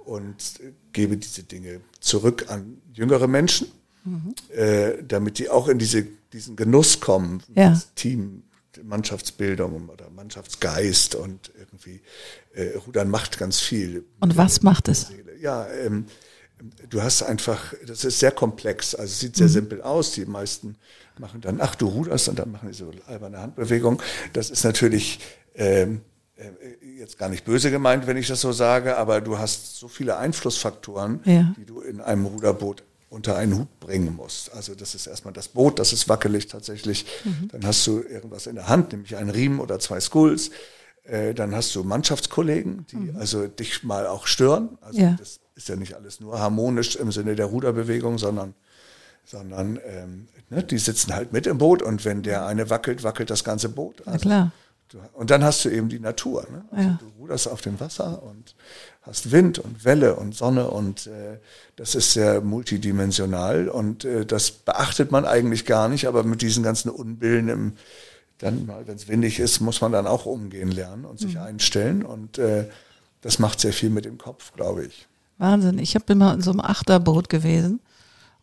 [0.09, 0.61] und
[0.93, 3.69] gebe diese Dinge zurück an jüngere Menschen,
[4.05, 4.35] mhm.
[4.55, 7.81] äh, damit die auch in diese, diesen Genuss kommen, ja.
[7.95, 8.43] Team
[8.83, 12.01] Mannschaftsbildung oder Mannschaftsgeist und irgendwie
[12.55, 14.05] äh, Rudern macht ganz viel.
[14.21, 15.11] Und was macht es?
[15.41, 16.07] Ja, ähm,
[16.89, 18.95] du hast einfach, das ist sehr komplex.
[18.95, 19.53] Also es sieht sehr mhm.
[19.53, 20.13] simpel aus.
[20.13, 20.77] Die meisten
[21.19, 24.01] machen dann, ach, du ruderst und dann machen die so alberne Handbewegung.
[24.33, 25.19] Das ist natürlich
[25.55, 25.99] ähm, äh,
[26.99, 30.17] jetzt gar nicht böse gemeint, wenn ich das so sage, aber du hast so viele
[30.17, 31.55] Einflussfaktoren, ja.
[31.57, 34.53] die du in einem Ruderboot unter einen Hut bringen musst.
[34.53, 37.07] Also das ist erstmal das Boot, das ist wackelig tatsächlich.
[37.25, 37.49] Mhm.
[37.53, 40.51] Dann hast du irgendwas in der Hand, nämlich einen Riemen oder zwei Skulls.
[41.05, 43.17] Äh, dann hast du Mannschaftskollegen, die mhm.
[43.17, 44.77] also dich mal auch stören.
[44.83, 45.17] Also ja.
[45.19, 48.55] das ist ja nicht alles nur harmonisch im Sinne der Ruderbewegung, sondern
[49.25, 53.29] sondern ähm, ne, die sitzen halt mit im Boot und wenn der eine wackelt, wackelt
[53.29, 54.07] das ganze Boot.
[54.07, 54.53] Also, klar.
[55.13, 56.47] Und dann hast du eben die Natur.
[56.51, 56.65] Ne?
[56.71, 56.99] Also ja.
[57.01, 58.55] Du ruderst auf dem Wasser und
[59.03, 61.39] hast Wind und Welle und Sonne und äh,
[61.77, 66.63] das ist sehr multidimensional und äh, das beachtet man eigentlich gar nicht, aber mit diesen
[66.63, 67.73] ganzen Unbillen im
[68.39, 71.41] dann mal, wenn es windig ist, muss man dann auch umgehen lernen und sich mhm.
[71.41, 72.69] einstellen und äh,
[73.21, 75.09] das macht sehr viel mit dem Kopf, glaube ich.
[75.39, 75.79] Wahnsinn.
[75.79, 77.81] Ich habe immer in so einem Achterboot gewesen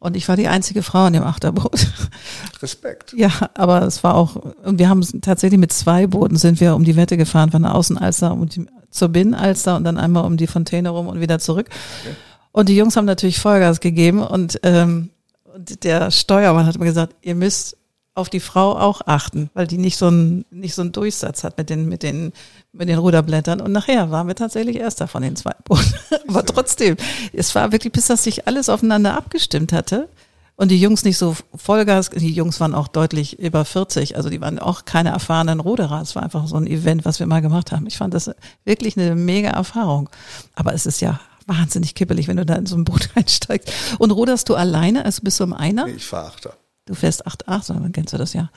[0.06, 1.88] und ich war die einzige Frau in dem Achterboot.
[2.62, 3.14] Respekt.
[3.14, 6.84] Ja, aber es war auch, und wir haben tatsächlich mit zwei Booten sind wir um
[6.84, 10.48] die Wette gefahren, von der Außenalster um die, zur Binnenalster und dann einmal um die
[10.48, 11.70] Fontäne rum und wieder zurück.
[12.02, 12.16] Okay.
[12.52, 15.10] Und die Jungs haben natürlich Vollgas gegeben und, ähm,
[15.54, 17.76] und der Steuermann hat mir gesagt, ihr müsst
[18.16, 21.58] auf die Frau auch achten, weil die nicht so einen nicht so einen Durchsatz hat
[21.58, 22.32] mit den mit den
[22.72, 25.94] mit den Ruderblättern und nachher waren wir tatsächlich erster von den zwei Booten.
[26.28, 26.96] Aber trotzdem,
[27.34, 30.08] es war wirklich bis das sich alles aufeinander abgestimmt hatte
[30.56, 34.40] und die Jungs nicht so Vollgas, die Jungs waren auch deutlich über 40, also die
[34.40, 37.74] waren auch keine erfahrenen Ruderer, es war einfach so ein Event, was wir mal gemacht
[37.74, 37.86] haben.
[37.88, 38.32] Ich fand das
[38.64, 40.10] wirklich eine mega Erfahrung,
[40.56, 43.70] aber es ist ja wahnsinnig kippelig, wenn du da in so ein Boot einsteigst.
[44.00, 45.88] Und ruderst du alleine, also bist du im Einer?
[45.88, 46.54] Ich fahre Achter.
[46.86, 48.50] Du fährst 8,8, dann kennst du das ja.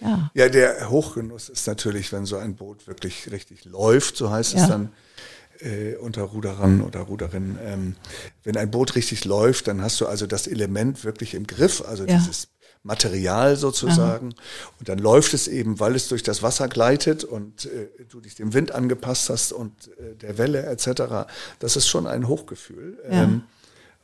[0.00, 0.30] Ja.
[0.34, 4.62] ja, der Hochgenuss ist natürlich, wenn so ein Boot wirklich richtig läuft, so heißt ja.
[4.62, 4.92] es dann
[5.60, 7.58] äh, unter Ruderern oder Ruderinnen.
[7.62, 7.96] Ähm,
[8.42, 12.06] wenn ein Boot richtig läuft, dann hast du also das Element wirklich im Griff, also
[12.06, 12.16] ja.
[12.16, 12.48] dieses
[12.82, 14.32] Material sozusagen.
[14.32, 14.72] Aha.
[14.78, 18.34] Und dann läuft es eben, weil es durch das Wasser gleitet und äh, du dich
[18.34, 21.28] dem Wind angepasst hast und äh, der Welle etc.
[21.58, 22.98] Das ist schon ein Hochgefühl.
[23.04, 23.42] Ähm,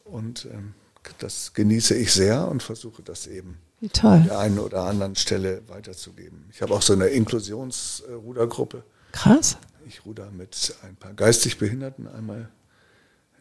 [0.05, 0.75] und ähm,
[1.19, 3.59] das genieße ich sehr und versuche das eben
[3.93, 4.11] toll.
[4.11, 6.47] an der einen oder anderen Stelle weiterzugeben.
[6.53, 8.85] Ich habe auch so eine Inklusionsrudergruppe.
[9.13, 9.57] Krass.
[9.87, 12.49] Ich ruder mit ein paar geistig Behinderten einmal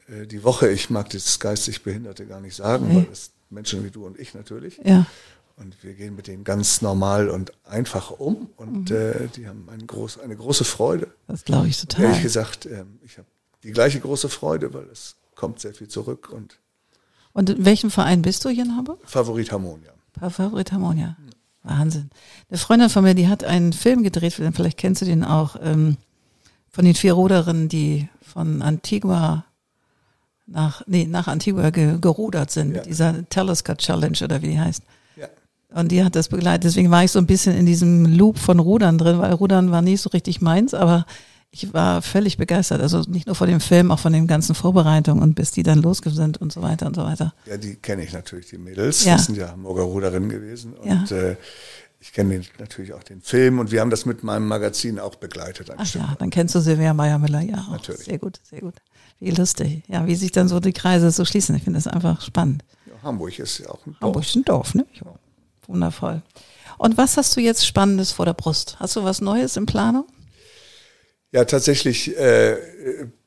[0.08, 0.69] äh, die Woche.
[0.69, 2.95] Ich mag das geistig Behinderte gar nicht sagen, okay.
[2.95, 4.80] weil es Menschen wie du und ich natürlich.
[4.84, 5.06] Ja.
[5.58, 8.49] Und wir gehen mit denen ganz normal und einfach um.
[8.58, 8.95] Und mhm.
[8.95, 11.08] äh, die haben eine, groß, eine große Freude.
[11.28, 12.06] Das glaube ich total.
[12.06, 13.28] Ehrlich gesagt, äh, ich habe
[13.63, 16.60] die gleiche große Freude, weil es kommt sehr viel zurück und
[17.35, 18.99] und in welchem Verein bist du hier in Hamburg?
[19.03, 19.91] Favorit Harmonia.
[20.17, 21.17] Favorit Harmonia.
[21.63, 22.09] Wahnsinn.
[22.49, 25.97] Eine Freundin von mir, die hat einen Film gedreht, vielleicht kennst du den auch, ähm,
[26.69, 29.43] von den vier Ruderinnen, die von Antigua
[30.47, 32.83] nach, nee, nach Antigua ge, gerudert sind, ja.
[32.83, 34.83] dieser Telescope Challenge oder wie die heißt.
[35.17, 35.27] Ja.
[35.73, 36.63] Und die hat das begleitet.
[36.63, 39.81] Deswegen war ich so ein bisschen in diesem Loop von Rudern drin, weil Rudern war
[39.81, 41.05] nicht so richtig meins, aber
[41.55, 42.81] ich war völlig begeistert.
[42.81, 45.81] Also nicht nur von dem Film, auch von den ganzen Vorbereitungen und bis die dann
[45.81, 47.33] losgegangen sind und so weiter und so weiter.
[47.45, 49.05] Ja, die kenne ich natürlich, die Mädels.
[49.05, 49.15] Ja.
[49.15, 50.73] Das sind ja Hamburger Ruderinnen gewesen.
[50.73, 51.17] Und ja.
[51.17, 51.37] äh,
[52.01, 55.71] ich kenne natürlich auch den Film und wir haben das mit meinem Magazin auch begleitet.
[55.77, 57.65] Ach ja, dann kennst du Silvia Meyer-Müller, ja.
[57.67, 57.71] Auch.
[57.71, 58.03] Natürlich.
[58.03, 58.75] Sehr gut, sehr gut.
[59.21, 59.83] Wie lustig.
[59.87, 61.55] Ja, wie sich dann so die Kreise so schließen.
[61.55, 62.65] Ich finde das einfach spannend.
[62.85, 64.01] Ja, Hamburg ist ja auch ein Dorf.
[64.01, 64.85] Hamburg ist ein Dorf, ne?
[64.93, 65.13] Ja.
[65.67, 66.21] Wundervoll.
[66.77, 68.75] Und was hast du jetzt Spannendes vor der Brust?
[68.79, 70.05] Hast du was Neues in Planung?
[71.31, 72.57] Ja, tatsächlich, äh,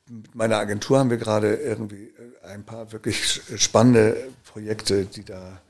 [0.09, 2.05] mit meiner Agentur haben wir gerade irgendwie
[2.43, 5.61] äh, ein paar wirklich spannende Projekte, die da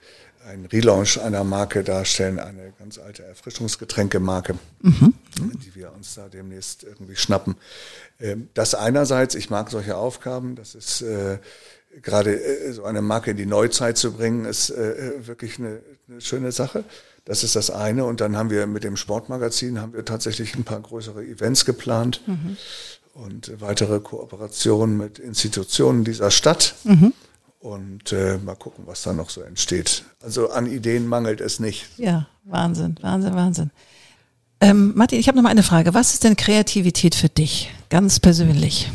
[0.45, 5.13] einen Relaunch einer Marke darstellen, eine ganz alte Erfrischungsgetränkemarke, mhm.
[5.37, 7.55] die wir uns da demnächst irgendwie schnappen.
[8.19, 11.39] Ähm, das einerseits, ich mag solche Aufgaben, das ist äh,
[12.01, 16.21] gerade äh, so eine Marke in die Neuzeit zu bringen, ist äh, wirklich eine, eine
[16.21, 16.83] schöne Sache.
[17.25, 18.05] Das ist das eine.
[18.05, 22.21] Und dann haben wir mit dem Sportmagazin haben wir tatsächlich ein paar größere Events geplant
[22.25, 22.57] mhm.
[23.13, 26.75] und weitere Kooperationen mit Institutionen dieser Stadt.
[26.83, 27.13] Mhm.
[27.59, 30.05] Und äh, mal gucken, was da noch so entsteht.
[30.21, 31.87] Also an Ideen mangelt es nicht.
[31.97, 33.71] Ja, Wahnsinn, Wahnsinn, Wahnsinn.
[34.61, 35.93] Ähm, Martin, ich habe noch mal eine Frage.
[35.93, 38.89] Was ist denn Kreativität für dich, ganz persönlich?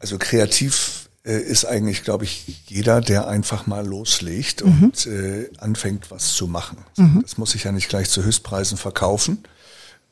[0.00, 0.97] Also kreativ
[1.36, 4.84] ist eigentlich, glaube ich, jeder, der einfach mal loslegt mhm.
[4.84, 6.78] und äh, anfängt, was zu machen.
[6.96, 7.20] Mhm.
[7.22, 9.42] Das muss ich ja nicht gleich zu Höchstpreisen verkaufen.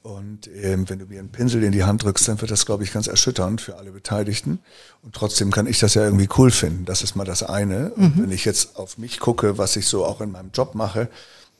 [0.02, 2.84] Und ähm, wenn du mir einen Pinsel in die Hand drückst, dann wird das, glaube
[2.84, 4.60] ich, ganz erschütternd für alle Beteiligten.
[5.02, 6.84] Und trotzdem kann ich das ja irgendwie cool finden.
[6.84, 7.92] Das ist mal das eine.
[7.96, 8.04] Mhm.
[8.04, 11.08] Und wenn ich jetzt auf mich gucke, was ich so auch in meinem Job mache,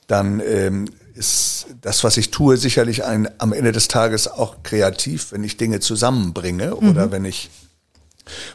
[0.06, 5.32] dann ähm, ist das, was ich tue, sicherlich ein, am Ende des Tages auch kreativ,
[5.32, 7.10] wenn ich Dinge zusammenbringe oder mhm.
[7.10, 7.50] wenn ich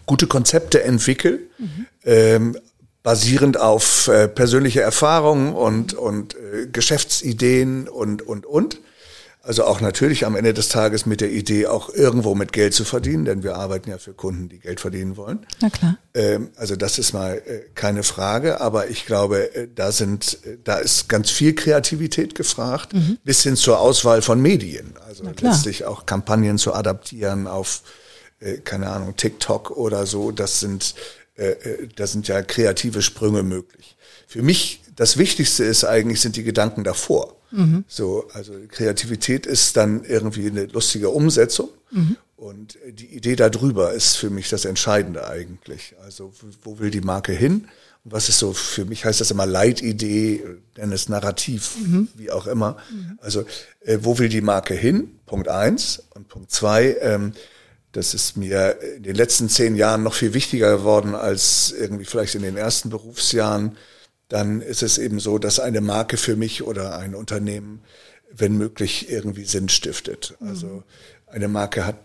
[0.05, 1.85] gute Konzepte entwickle, mhm.
[2.03, 2.57] ähm,
[3.03, 8.79] basierend auf äh, persönliche Erfahrungen und, und äh, Geschäftsideen und, und, und.
[9.43, 12.85] Also auch natürlich am Ende des Tages mit der Idee, auch irgendwo mit Geld zu
[12.85, 15.47] verdienen, denn wir arbeiten ja für Kunden, die Geld verdienen wollen.
[15.61, 15.97] Na klar.
[16.13, 20.57] Ähm, also das ist mal äh, keine Frage, aber ich glaube, äh, da sind, äh,
[20.63, 23.17] da ist ganz viel Kreativität gefragt, mhm.
[23.23, 24.93] bis hin zur Auswahl von Medien.
[25.07, 27.81] Also letztlich auch Kampagnen zu adaptieren auf,
[28.41, 30.31] äh, keine Ahnung, TikTok oder so.
[30.31, 30.95] Das sind,
[31.37, 33.95] äh, äh, da sind ja kreative Sprünge möglich.
[34.27, 37.35] Für mich das Wichtigste ist eigentlich sind die Gedanken davor.
[37.51, 37.85] Mhm.
[37.87, 41.69] So, also Kreativität ist dann irgendwie eine lustige Umsetzung.
[41.91, 42.17] Mhm.
[42.35, 45.95] Und die Idee darüber ist für mich das Entscheidende eigentlich.
[46.03, 47.67] Also wo will die Marke hin?
[48.03, 50.43] Und was ist so, für mich heißt das immer Leitidee,
[50.75, 52.07] nenn es Narrativ, mhm.
[52.15, 52.77] wie auch immer.
[52.91, 53.19] Mhm.
[53.21, 53.45] Also
[53.81, 55.19] äh, wo will die Marke hin?
[55.27, 56.03] Punkt eins.
[56.15, 57.33] Und Punkt zwei, ähm,
[57.91, 62.35] das ist mir in den letzten zehn Jahren noch viel wichtiger geworden als irgendwie vielleicht
[62.35, 63.77] in den ersten Berufsjahren
[64.31, 67.81] dann ist es eben so, dass eine Marke für mich oder ein Unternehmen,
[68.31, 70.37] wenn möglich, irgendwie Sinn stiftet.
[70.39, 70.47] Mhm.
[70.47, 70.83] Also
[71.27, 71.97] eine Marke hat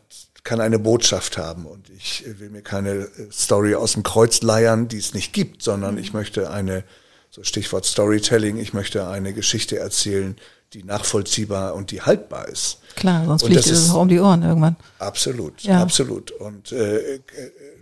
[0.42, 4.99] kann eine Botschaft haben und ich will mir keine Story aus dem Kreuz leiern, die
[4.99, 6.01] es nicht gibt, sondern mhm.
[6.01, 6.85] ich möchte eine,
[7.31, 10.37] so Stichwort Storytelling, ich möchte eine Geschichte erzählen,
[10.72, 12.79] die nachvollziehbar und die haltbar ist.
[12.96, 14.76] Klar, sonst fliegt es auch um die Ohren irgendwann.
[14.98, 15.81] Absolut, ja.
[15.81, 16.31] absolut.
[16.33, 17.20] Und äh,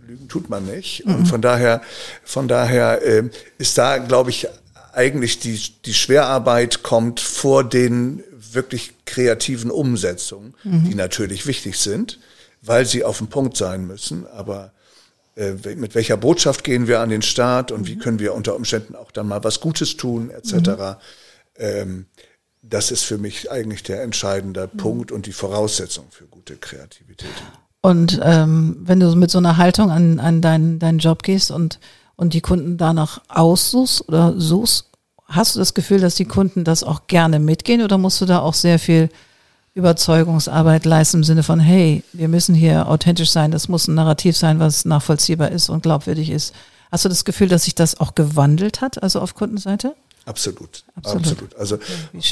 [0.07, 1.07] Lügen tut man nicht.
[1.07, 1.15] Mhm.
[1.15, 1.83] Und von daher,
[2.25, 4.49] von daher äh, ist da, glaube ich,
[4.93, 10.85] eigentlich die, die Schwerarbeit kommt vor den wirklich kreativen Umsetzungen, mhm.
[10.85, 12.21] die natürlich wichtig sind,
[12.63, 14.27] weil sie auf dem Punkt sein müssen.
[14.29, 14.73] Aber
[15.37, 17.87] äh, mit welcher Botschaft gehen wir an den Start und mhm.
[17.87, 20.53] wie können wir unter Umständen auch dann mal was Gutes tun, etc.
[20.53, 20.97] Mhm.
[21.57, 22.07] Ähm,
[22.69, 24.77] das ist für mich eigentlich der entscheidende mhm.
[24.79, 27.29] Punkt und die Voraussetzung für gute Kreativität.
[27.81, 31.79] Und ähm, wenn du mit so einer Haltung an, an deinen, deinen Job gehst und,
[32.17, 34.87] und die Kunden danach aussuchst oder suchst,
[35.27, 38.39] hast du das Gefühl, dass die Kunden das auch gerne mitgehen oder musst du da
[38.39, 39.11] auch sehr viel
[39.75, 44.37] Überzeugungsarbeit leisten im Sinne von, hey, wir müssen hier authentisch sein, das muss ein Narrativ
[44.37, 46.55] sein, was nachvollziehbar ist und glaubwürdig ist.
[46.93, 49.97] Hast du das Gefühl, dass sich das auch gewandelt hat, also auf Kundenseite?
[50.27, 51.27] Absolut, absolut.
[51.27, 51.57] absolut.
[51.57, 51.79] Also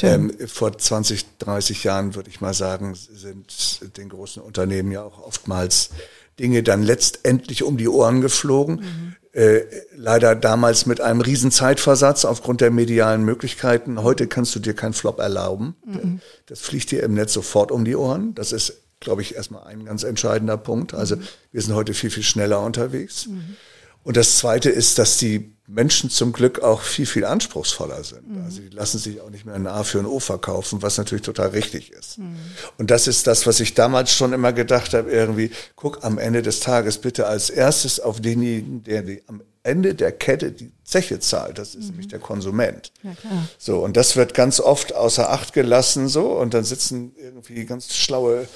[0.01, 5.19] ähm, vor 20, 30 Jahren würde ich mal sagen, sind den großen Unternehmen ja auch
[5.19, 5.91] oftmals
[6.39, 8.75] Dinge dann letztendlich um die Ohren geflogen.
[8.77, 9.15] Mhm.
[9.33, 9.61] Äh,
[9.95, 14.01] leider damals mit einem riesen Zeitversatz aufgrund der medialen Möglichkeiten.
[14.01, 15.75] Heute kannst du dir keinen Flop erlauben.
[15.85, 16.21] Mhm.
[16.47, 18.35] Das fliegt dir im Netz sofort um die Ohren.
[18.35, 20.93] Das ist, glaube ich, erstmal ein ganz entscheidender Punkt.
[20.93, 21.23] Also mhm.
[21.51, 23.27] wir sind heute viel, viel schneller unterwegs.
[23.27, 23.55] Mhm.
[24.03, 28.29] Und das Zweite ist, dass die Menschen zum Glück auch viel, viel anspruchsvoller sind.
[28.29, 28.43] Mhm.
[28.43, 31.21] Also die lassen sich auch nicht mehr ein A für ein O verkaufen, was natürlich
[31.21, 32.17] total richtig ist.
[32.17, 32.35] Mhm.
[32.77, 36.41] Und das ist das, was ich damals schon immer gedacht habe, irgendwie, guck am Ende
[36.41, 41.21] des Tages bitte als erstes auf denjenigen, der die, am Ende der Kette die Zeche
[41.21, 41.57] zahlt.
[41.57, 41.89] Das ist mhm.
[41.91, 42.91] nämlich der Konsument.
[43.01, 43.47] Ja, klar.
[43.57, 47.95] So, und das wird ganz oft außer Acht gelassen so und dann sitzen irgendwie ganz
[47.95, 48.47] schlaue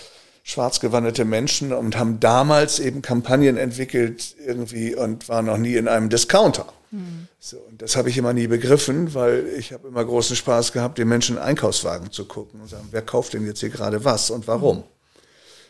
[0.44, 6.10] schwarzgewandete Menschen und haben damals eben Kampagnen entwickelt irgendwie und waren noch nie in einem
[6.10, 6.68] Discounter.
[6.92, 7.28] Mhm.
[7.40, 10.98] So, und das habe ich immer nie begriffen, weil ich habe immer großen Spaß gehabt,
[10.98, 14.30] den Menschen in Einkaufswagen zu gucken und sagen, wer kauft denn jetzt hier gerade was
[14.30, 14.78] und warum?
[14.78, 14.84] Mhm.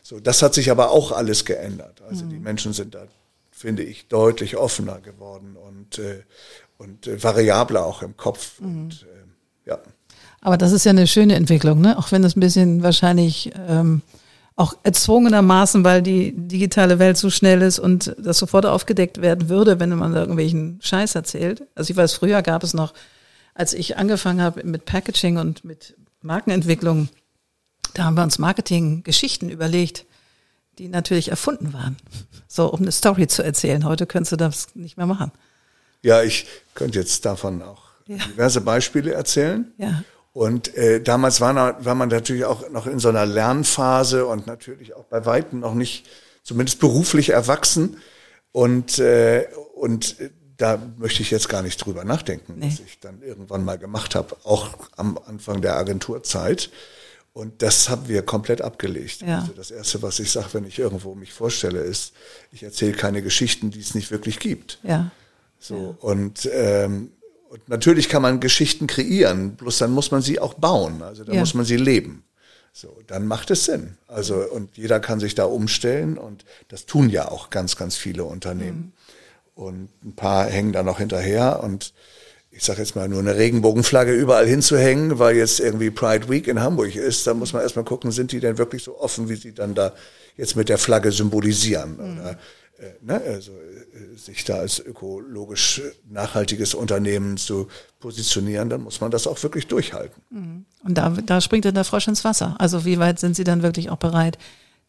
[0.03, 2.01] So, das hat sich aber auch alles geändert.
[2.07, 2.29] Also mhm.
[2.29, 3.07] die Menschen sind da,
[3.51, 6.23] finde ich, deutlich offener geworden und, äh,
[6.77, 8.61] und äh, variabler auch im Kopf.
[8.61, 8.67] Mhm.
[8.67, 9.79] Und, äh, ja.
[10.39, 11.97] Aber das ist ja eine schöne Entwicklung, ne?
[11.97, 14.01] Auch wenn das ein bisschen wahrscheinlich ähm,
[14.57, 19.79] auch erzwungenermaßen, weil die digitale Welt so schnell ist und das sofort aufgedeckt werden würde,
[19.79, 21.63] wenn man da irgendwelchen Scheiß erzählt.
[21.75, 22.93] Also ich weiß, früher gab es noch,
[23.53, 27.09] als ich angefangen habe mit Packaging und mit Markenentwicklung,
[27.93, 30.05] da haben wir uns Marketing-Geschichten überlegt,
[30.79, 31.95] die natürlich erfunden waren.
[32.47, 33.85] So, um eine Story zu erzählen.
[33.85, 35.31] Heute könntest du das nicht mehr machen.
[36.01, 38.17] Ja, ich könnte jetzt davon auch ja.
[38.17, 39.71] diverse Beispiele erzählen.
[39.77, 40.03] Ja.
[40.37, 44.93] Und äh, damals war, war man natürlich auch noch in so einer Lernphase und natürlich
[44.93, 46.05] auch bei Weitem noch nicht,
[46.43, 47.97] zumindest beruflich erwachsen.
[48.51, 50.15] Und, äh, und
[50.57, 52.67] da möchte ich jetzt gar nicht drüber nachdenken, nee.
[52.67, 56.69] was ich dann irgendwann mal gemacht habe, auch am Anfang der Agenturzeit.
[57.33, 59.23] Und das haben wir komplett abgelegt.
[59.23, 59.39] Ja.
[59.39, 62.13] Also das Erste, was ich sage, wenn ich irgendwo mich vorstelle, ist,
[62.51, 64.77] ich erzähle keine Geschichten, die es nicht wirklich gibt.
[64.83, 65.09] Ja.
[65.57, 66.07] So, ja.
[66.07, 67.11] und ähm,
[67.49, 71.01] und natürlich kann man Geschichten kreieren, bloß dann muss man sie auch bauen.
[71.01, 71.41] Also dann ja.
[71.41, 72.23] muss man sie leben.
[72.73, 73.97] So, dann macht es Sinn.
[74.07, 78.23] Also, und jeder kann sich da umstellen und das tun ja auch ganz, ganz viele
[78.23, 78.93] Unternehmen.
[79.55, 79.63] Mhm.
[79.63, 81.93] Und ein paar hängen da noch hinterher und
[82.51, 86.61] ich sage jetzt mal, nur eine Regenbogenflagge überall hinzuhängen, weil jetzt irgendwie Pride Week in
[86.61, 89.53] Hamburg ist, da muss man erstmal gucken, sind die denn wirklich so offen, wie sie
[89.53, 89.93] dann da
[90.37, 91.97] jetzt mit der Flagge symbolisieren?
[91.97, 92.19] Mhm.
[92.19, 92.37] Oder
[93.01, 97.67] ne, also äh, sich da als ökologisch nachhaltiges Unternehmen zu
[97.99, 100.21] positionieren, dann muss man das auch wirklich durchhalten.
[100.29, 100.65] Mhm.
[100.83, 102.55] Und da, da springt dann der Frosch ins Wasser.
[102.59, 104.37] Also wie weit sind Sie dann wirklich auch bereit,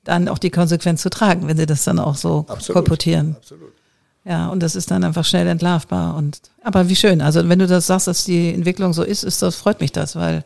[0.05, 3.37] dann auch die Konsequenz zu tragen, wenn Sie das dann auch so absolut, kolportieren?
[3.37, 3.72] Absolut.
[4.24, 6.14] Ja, und das ist dann einfach schnell entlarvbar.
[6.16, 7.22] Und aber wie schön.
[7.22, 10.16] Also wenn du das sagst, dass die Entwicklung so ist, ist das freut mich das,
[10.16, 10.44] weil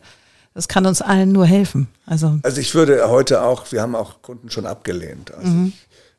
[0.53, 1.87] das kann uns allen nur helfen.
[2.05, 5.33] Also, also ich würde heute auch, wir haben auch Kunden schon abgelehnt.
[5.33, 5.73] Also mhm.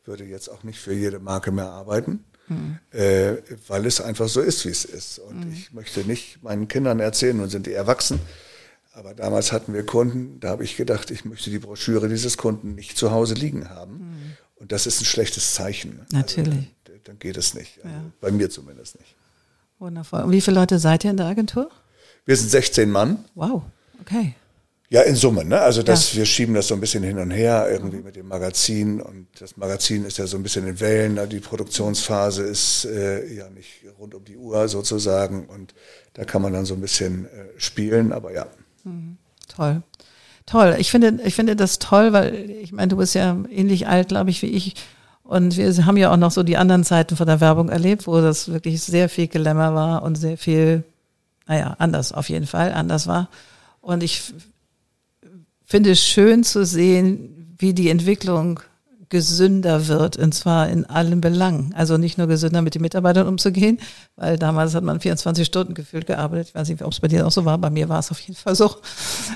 [0.05, 2.79] Ich würde jetzt auch nicht für jede Marke mehr arbeiten, mhm.
[2.91, 3.37] äh,
[3.69, 5.19] weil es einfach so ist, wie es ist.
[5.19, 5.53] Und mhm.
[5.55, 8.21] ich möchte nicht meinen Kindern erzählen, nun sind die erwachsen.
[8.93, 12.75] Aber damals hatten wir Kunden, da habe ich gedacht, ich möchte die Broschüre dieses Kunden
[12.75, 13.95] nicht zu Hause liegen haben.
[13.95, 14.37] Mhm.
[14.57, 16.01] Und das ist ein schlechtes Zeichen.
[16.01, 16.71] Also Natürlich.
[16.87, 17.83] Also, dann geht es nicht.
[17.83, 18.05] Also ja.
[18.21, 19.17] Bei mir zumindest nicht.
[19.79, 20.21] Wundervoll.
[20.21, 21.71] Und wie viele Leute seid ihr in der Agentur?
[22.27, 23.25] Wir sind 16 Mann.
[23.35, 23.63] Wow.
[24.03, 24.35] Okay.
[24.95, 25.61] Ja, in Summe, ne?
[25.61, 26.19] Also das, ja.
[26.19, 29.57] wir schieben das so ein bisschen hin und her irgendwie mit dem Magazin und das
[29.57, 31.15] Magazin ist ja so ein bisschen in Wellen.
[31.15, 31.27] Ne?
[31.27, 35.75] Die Produktionsphase ist äh, ja nicht rund um die Uhr sozusagen und
[36.13, 38.47] da kann man dann so ein bisschen äh, spielen, aber ja.
[38.85, 39.17] Mhm.
[39.49, 39.83] Toll.
[40.47, 40.77] Toll.
[40.79, 44.31] Ich finde, ich finde das toll, weil ich meine, du bist ja ähnlich alt, glaube
[44.31, 44.77] ich, wie ich.
[45.25, 48.21] Und wir haben ja auch noch so die anderen Zeiten von der Werbung erlebt, wo
[48.21, 50.85] das wirklich sehr viel Gelämmer war und sehr viel,
[51.49, 53.29] naja, anders auf jeden Fall, anders war.
[53.81, 54.33] Und ich
[55.65, 58.61] finde es schön zu sehen, wie die Entwicklung
[59.15, 61.73] gesünder wird, und zwar in allen Belangen.
[61.77, 63.79] Also nicht nur gesünder mit den Mitarbeitern umzugehen,
[64.17, 66.49] weil damals hat man 24 Stunden gefühlt gearbeitet.
[66.49, 67.59] Ich weiß nicht, ob es bei dir auch so war.
[67.59, 68.75] Bei mir war es auf jeden Fall so.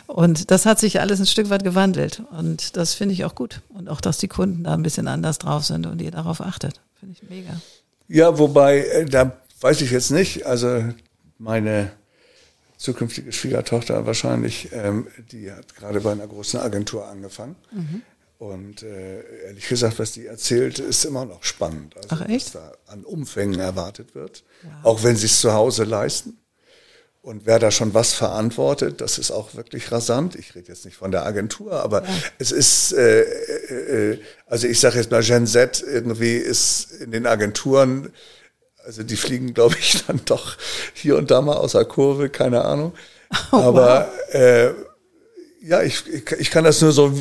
[0.06, 2.22] Und das hat sich alles ein Stück weit gewandelt.
[2.36, 3.60] Und das finde ich auch gut.
[3.68, 6.80] Und auch, dass die Kunden da ein bisschen anders drauf sind und ihr darauf achtet.
[6.98, 7.50] Finde ich mega.
[8.08, 10.44] Ja, wobei, äh, da weiß ich jetzt nicht.
[10.44, 10.82] Also
[11.38, 11.92] meine
[12.78, 17.56] zukünftige Schwiegertochter wahrscheinlich, ähm, die hat gerade bei einer großen Agentur angefangen.
[17.72, 18.02] Mhm.
[18.38, 21.96] Und äh, ehrlich gesagt, was die erzählt, ist immer noch spannend.
[21.96, 22.54] Also, Ach, echt?
[22.54, 24.44] was da an Umfängen erwartet wird.
[24.62, 24.72] Wow.
[24.84, 26.38] Auch wenn sie es zu Hause leisten.
[27.20, 30.36] Und wer da schon was verantwortet, das ist auch wirklich rasant.
[30.36, 32.08] Ich rede jetzt nicht von der Agentur, aber ja.
[32.38, 37.10] es ist, äh, äh, äh also ich sage jetzt mal, Gen Z irgendwie ist in
[37.10, 38.12] den Agenturen
[38.88, 40.56] also die fliegen, glaube ich, dann doch
[40.94, 42.94] hier und da mal aus der Kurve, keine Ahnung.
[43.52, 44.34] Oh, Aber wow.
[44.34, 44.70] äh,
[45.60, 46.04] ja, ich,
[46.38, 47.12] ich kann das nur so,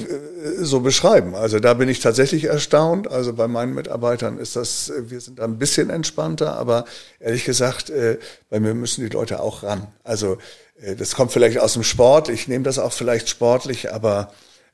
[0.62, 1.36] so beschreiben.
[1.36, 3.10] Also da bin ich tatsächlich erstaunt.
[3.10, 6.86] Also bei meinen Mitarbeitern ist das, wir sind da ein bisschen entspannter, aber
[7.20, 8.18] ehrlich gesagt, äh,
[8.50, 9.88] bei mir müssen die Leute auch ran.
[10.06, 10.38] Also
[10.82, 12.30] äh, das kommt vielleicht aus dem Sport.
[12.30, 14.32] Ich nehme das auch vielleicht sportlich, aber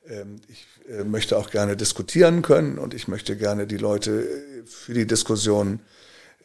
[0.08, 4.66] ähm, ich äh, möchte auch gerne diskutieren können und ich möchte gerne die Leute äh,
[4.66, 5.80] für die Diskussion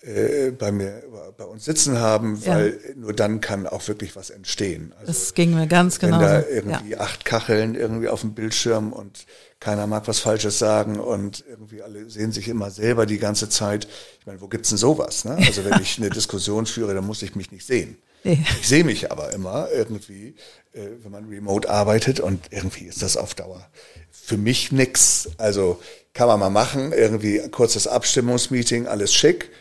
[0.01, 1.03] äh, bei mir,
[1.37, 2.95] bei uns sitzen haben, weil ja.
[2.95, 4.93] nur dann kann auch wirklich was entstehen.
[4.97, 6.19] Also, das ging mir ganz genau.
[6.19, 6.99] Wenn da irgendwie ja.
[6.99, 9.25] acht Kacheln irgendwie auf dem Bildschirm und
[9.59, 13.89] keiner mag was Falsches sagen und irgendwie alle sehen sich immer selber die ganze Zeit.
[14.21, 15.25] Ich meine, wo gibt's denn sowas?
[15.25, 15.35] Ne?
[15.35, 17.97] Also wenn ich eine Diskussion führe, dann muss ich mich nicht sehen.
[18.23, 18.41] Nee.
[18.61, 20.35] Ich sehe mich aber immer irgendwie,
[20.71, 23.69] äh, wenn man remote arbeitet und irgendwie ist das auf Dauer
[24.11, 25.29] für mich nix.
[25.37, 25.81] Also
[26.13, 29.51] kann man mal machen, irgendwie kurzes Abstimmungsmeeting, alles schick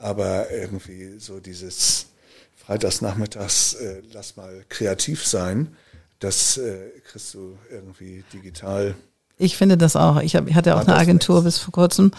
[0.00, 2.06] aber irgendwie so dieses
[2.56, 5.76] Freitagsnachmittags, äh, lass mal kreativ sein,
[6.18, 8.94] das äh, kriegst du irgendwie digital.
[9.38, 10.20] Ich finde das auch.
[10.20, 12.12] Ich, hab, ich hatte auch eine Agentur bis vor kurzem.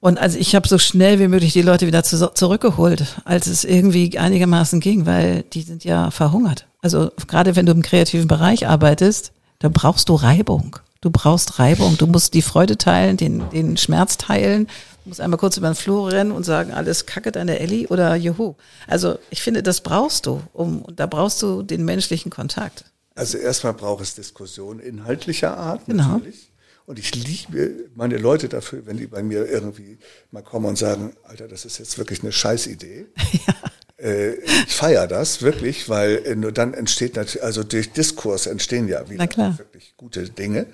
[0.00, 3.64] Und also ich habe so schnell wie möglich die Leute wieder zu, zurückgeholt, als es
[3.64, 6.66] irgendwie einigermaßen ging, weil die sind ja verhungert.
[6.82, 10.76] Also gerade wenn du im kreativen Bereich arbeitest, da brauchst du Reibung.
[11.06, 11.96] Du brauchst Reibung.
[11.96, 14.66] Du musst die Freude teilen, den, den Schmerz teilen
[15.04, 18.56] muss einmal kurz über den Flur rennen und sagen, alles kacke deine Elli oder juhu.
[18.88, 22.86] Also ich finde, das brauchst du, um, da brauchst du den menschlichen Kontakt.
[23.14, 26.14] Also erstmal braucht es Diskussion inhaltlicher Art genau.
[26.14, 26.50] natürlich.
[26.86, 29.98] Und ich liebe meine Leute dafür, wenn die bei mir irgendwie
[30.32, 33.06] mal kommen und sagen, Alter, das ist jetzt wirklich eine Scheißidee.
[33.46, 33.54] ja.
[33.96, 38.88] Äh, ich feiere das wirklich, weil äh, nur dann entsteht natürlich, also durch Diskurs entstehen
[38.88, 39.20] ja wieder
[39.58, 40.66] wirklich gute Dinge.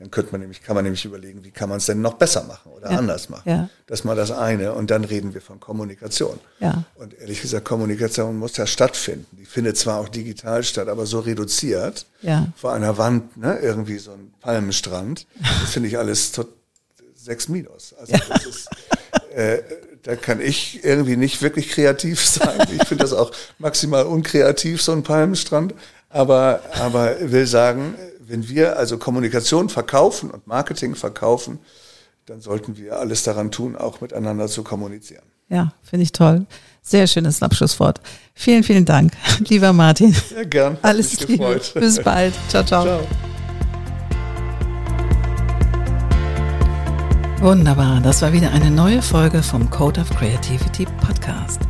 [0.00, 2.42] Dann könnte man nämlich, kann man nämlich überlegen, wie kann man es denn noch besser
[2.44, 2.98] machen oder ja.
[2.98, 3.50] anders machen.
[3.50, 3.68] Ja.
[3.86, 4.72] Das ist mal das eine.
[4.72, 6.40] Und dann reden wir von Kommunikation.
[6.58, 6.84] Ja.
[6.94, 9.36] Und ehrlich gesagt, Kommunikation muss ja stattfinden.
[9.38, 12.06] Die findet zwar auch digital statt, aber so reduziert.
[12.22, 12.46] Ja.
[12.56, 15.26] Vor einer Wand, ne, irgendwie so ein Palmenstrand.
[15.60, 16.48] Das finde ich alles tot,
[17.14, 17.94] sechs Minus.
[18.00, 18.20] Also ja.
[18.30, 18.68] das ist,
[19.34, 19.58] äh,
[20.02, 22.58] da kann ich irgendwie nicht wirklich kreativ sein.
[22.74, 25.74] Ich finde das auch maximal unkreativ, so ein Palmenstrand.
[26.10, 31.60] Aber, aber will sagen, wenn wir also Kommunikation verkaufen und Marketing verkaufen,
[32.26, 35.24] dann sollten wir alles daran tun, auch miteinander zu kommunizieren.
[35.48, 36.46] Ja, finde ich toll.
[36.82, 38.00] Sehr schönes Abschlusswort.
[38.34, 39.12] Vielen, vielen Dank,
[39.48, 40.12] lieber Martin.
[40.12, 40.78] Sehr gern.
[40.82, 41.60] Alles Liebe.
[41.74, 42.34] Bis bald.
[42.48, 42.84] Ciao, ciao.
[42.84, 43.00] ciao.
[47.40, 51.69] Wunderbar, das war wieder eine neue Folge vom Code of Creativity Podcast.